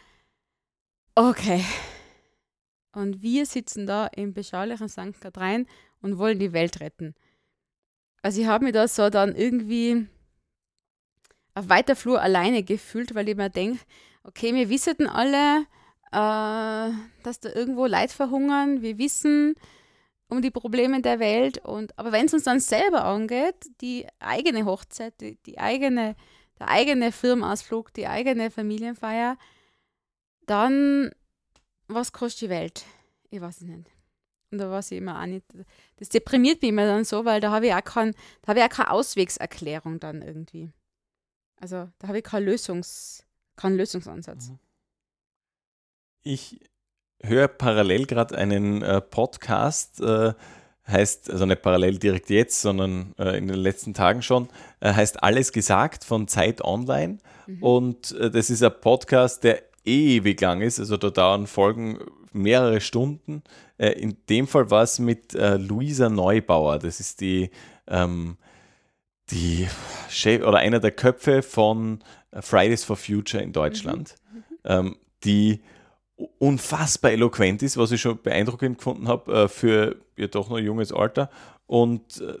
[1.28, 1.64] okay.
[2.92, 5.20] Und wir sitzen da im beschaulichen St.
[5.20, 5.66] Katrin
[6.00, 7.14] und wollen die Welt retten.
[8.22, 10.06] Also ich habe mich da so dann irgendwie
[11.54, 13.80] auf weiter Flur alleine gefühlt, weil ich mir denke,
[14.24, 15.66] okay, wir wissen alle,
[16.12, 16.92] äh,
[17.22, 18.82] dass da irgendwo Leid verhungern.
[18.82, 19.54] Wir wissen,
[20.28, 21.58] um die Probleme der Welt.
[21.58, 26.16] Und, aber wenn es uns dann selber angeht, die eigene Hochzeit, die, die eigene,
[26.58, 29.36] der eigene Firmenausflug, die eigene Familienfeier,
[30.50, 31.12] dann
[31.94, 32.84] was kostet die Welt?
[33.30, 33.90] Ich weiß es nicht.
[34.50, 35.44] Und da weiß ich immer auch nicht.
[35.96, 38.64] Das deprimiert mich immer dann so, weil da habe ich auch, kein, da habe ich
[38.64, 40.72] auch keine Auswegserklärung dann irgendwie.
[41.60, 43.24] Also da habe ich keinen, Lösungs,
[43.56, 44.48] keinen Lösungsansatz.
[44.48, 44.58] Mhm.
[46.22, 46.60] Ich
[47.22, 50.34] höre parallel gerade einen äh, Podcast, äh,
[50.86, 54.48] heißt, also nicht parallel direkt jetzt, sondern äh, in den letzten Tagen schon,
[54.80, 57.18] äh, heißt Alles gesagt von Zeit Online.
[57.46, 57.62] Mhm.
[57.62, 61.98] Und äh, das ist ein Podcast, der ewig lang ist, also da dauern Folgen
[62.32, 63.42] mehrere Stunden.
[63.78, 67.50] Äh, in dem Fall war es mit Luisa Neubauer, das ist die,
[67.88, 68.36] ähm,
[69.30, 69.68] die
[70.08, 72.00] Chef oder einer der Köpfe von
[72.40, 74.38] Fridays for Future in Deutschland, mhm.
[74.38, 74.44] Mhm.
[74.64, 75.60] Ähm, die
[76.38, 80.92] unfassbar eloquent ist, was ich schon beeindruckend gefunden habe äh, für ihr doch noch junges
[80.92, 81.30] Alter.
[81.66, 82.38] Und äh,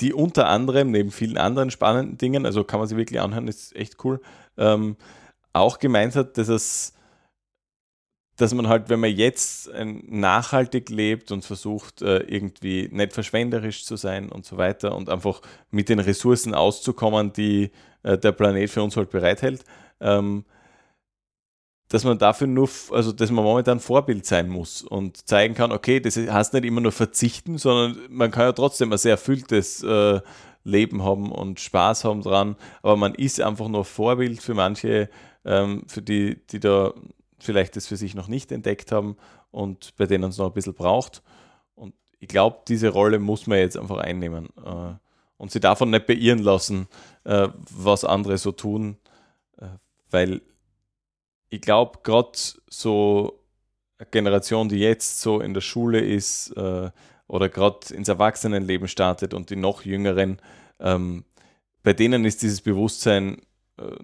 [0.00, 3.76] die unter anderem, neben vielen anderen spannenden Dingen, also kann man sie wirklich anhören, ist
[3.76, 4.20] echt cool,
[4.56, 4.96] ähm,
[5.52, 6.94] auch gemeint hat, dass es
[8.36, 13.96] dass man halt, wenn man jetzt nachhaltig lebt und versucht, äh, irgendwie nicht verschwenderisch zu
[13.96, 17.70] sein und so weiter und einfach mit den Ressourcen auszukommen, die
[18.02, 19.62] der Planet für uns halt bereithält,
[20.00, 20.44] ähm,
[21.88, 26.00] dass man dafür nur, also dass man momentan Vorbild sein muss und zeigen kann, okay,
[26.00, 30.20] das heißt nicht immer nur verzichten, sondern man kann ja trotzdem ein sehr erfülltes äh,
[30.62, 35.08] Leben haben und Spaß haben dran, aber man ist einfach nur Vorbild für manche,
[35.44, 36.92] ähm, für die, die da
[37.38, 39.16] vielleicht das für sich noch nicht entdeckt haben
[39.50, 41.22] und bei denen es noch ein bisschen braucht.
[41.74, 44.94] Und ich glaube, diese Rolle muss man jetzt einfach einnehmen äh,
[45.36, 46.88] und sie davon nicht beirren lassen,
[47.24, 48.98] äh, was andere so tun,
[49.58, 49.66] äh,
[50.10, 50.42] weil
[51.48, 52.38] ich glaube, gerade
[52.68, 53.40] so
[53.98, 56.90] eine Generation, die jetzt so in der Schule ist äh,
[57.26, 60.40] oder gerade ins Erwachsenenleben startet und die noch jüngeren,
[60.78, 61.24] ähm,
[61.82, 63.42] bei denen ist dieses Bewusstsein
[63.78, 63.96] äh,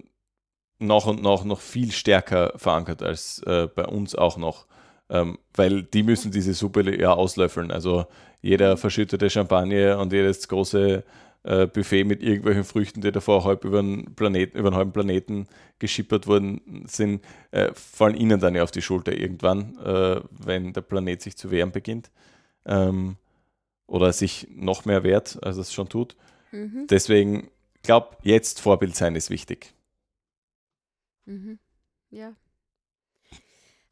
[0.79, 4.67] nach und nach noch viel stärker verankert als äh, bei uns auch noch.
[5.09, 7.71] Ähm, weil die müssen diese Suppe ja auslöffeln.
[7.71, 8.05] Also
[8.41, 11.03] jeder verschüttete Champagner und jedes große
[11.43, 15.47] äh, Buffet mit irgendwelchen Früchten, die davor halb über den, Planeten, über den halben Planeten
[15.79, 20.81] geschippert worden sind, äh, fallen ihnen dann ja auf die Schulter irgendwann, äh, wenn der
[20.81, 22.11] Planet sich zu wehren beginnt.
[22.65, 23.15] Ähm,
[23.87, 26.17] oder sich noch mehr wehrt, als es schon tut.
[26.51, 26.87] Mhm.
[26.89, 27.49] Deswegen,
[27.83, 29.73] glaube jetzt Vorbild sein ist wichtig.
[31.27, 31.59] Mhm.
[32.09, 32.35] Ja,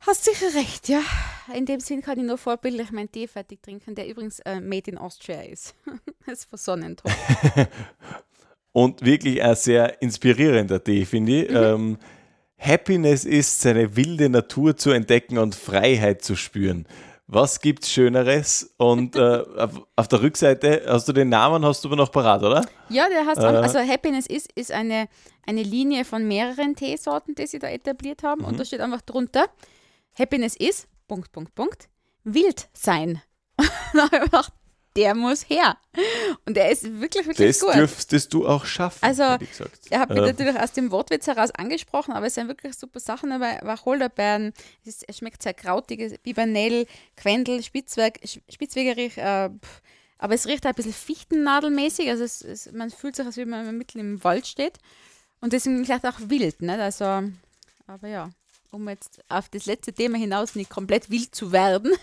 [0.05, 1.01] Hast sicher recht, ja.
[1.55, 4.91] In dem Sinn kann ich nur vorbildlich meinen Tee fertig trinken, der übrigens äh, made
[4.91, 5.73] in Austria ist.
[6.25, 7.11] das ist von Sonnentop.
[8.71, 11.49] Und wirklich ein sehr inspirierender Tee, finde ich.
[11.49, 11.55] Mhm.
[11.55, 11.97] Ähm,
[12.59, 16.87] Happiness ist, seine wilde Natur zu entdecken und Freiheit zu spüren.
[17.27, 18.75] Was gibt's Schöneres?
[18.77, 22.43] Und äh, auf, auf, der Rückseite hast du den Namen, hast du aber noch parat,
[22.43, 22.63] oder?
[22.89, 25.07] Ja, der heißt, äh, also Happiness is ist eine,
[25.47, 28.41] eine Linie von mehreren Teesorten, die sie da etabliert haben.
[28.41, 28.47] Mhm.
[28.47, 29.45] Und da steht einfach drunter,
[30.17, 31.89] Happiness is, Punkt, Punkt, Punkt,
[32.23, 33.21] wild sein.
[33.57, 34.53] da habe ich gedacht,
[34.95, 35.77] der muss her.
[36.45, 37.69] Und er ist wirklich, wirklich das gut.
[37.69, 38.99] Das dürftest du auch schaffen.
[39.01, 40.25] Also, er hat mich äh.
[40.25, 43.59] natürlich aus dem Wortwitz heraus angesprochen, aber es sind wirklich super Sachen dabei.
[43.61, 44.53] Wacholderbeeren,
[44.85, 48.19] es, es schmeckt sehr krautig, Bibernell, Quendel, Spitzwerk,
[48.49, 49.49] Spitzwegerich, äh,
[50.17, 53.49] aber es riecht auch ein bisschen fichtennadelmäßig, also es, es, man fühlt sich, als wenn
[53.49, 54.77] man mitten im Wald steht.
[55.41, 56.79] Und deswegen vielleicht auch wild, nicht?
[56.79, 57.05] Also,
[57.85, 58.29] aber ja,
[58.71, 61.93] um jetzt auf das letzte Thema hinaus nicht komplett wild zu werden.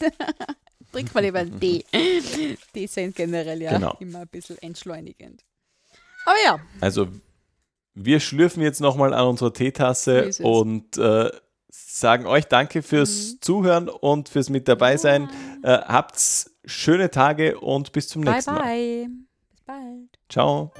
[0.92, 1.84] Trink mal lieber einen Tee.
[2.74, 3.96] Die sind generell ja genau.
[4.00, 5.42] immer ein bisschen entschleunigend.
[6.24, 6.60] Aber ja.
[6.80, 7.08] Also,
[7.94, 11.30] wir schlürfen jetzt nochmal an unserer Teetasse und äh,
[11.68, 13.38] sagen euch Danke fürs mhm.
[13.40, 15.28] Zuhören und fürs Mit dabei sein.
[15.62, 15.76] Ja.
[15.76, 16.16] Äh, habt
[16.64, 18.62] schöne Tage und bis zum bye nächsten Mal.
[18.62, 19.08] Bye, bye.
[19.50, 20.18] Bis bald.
[20.28, 20.72] Ciao.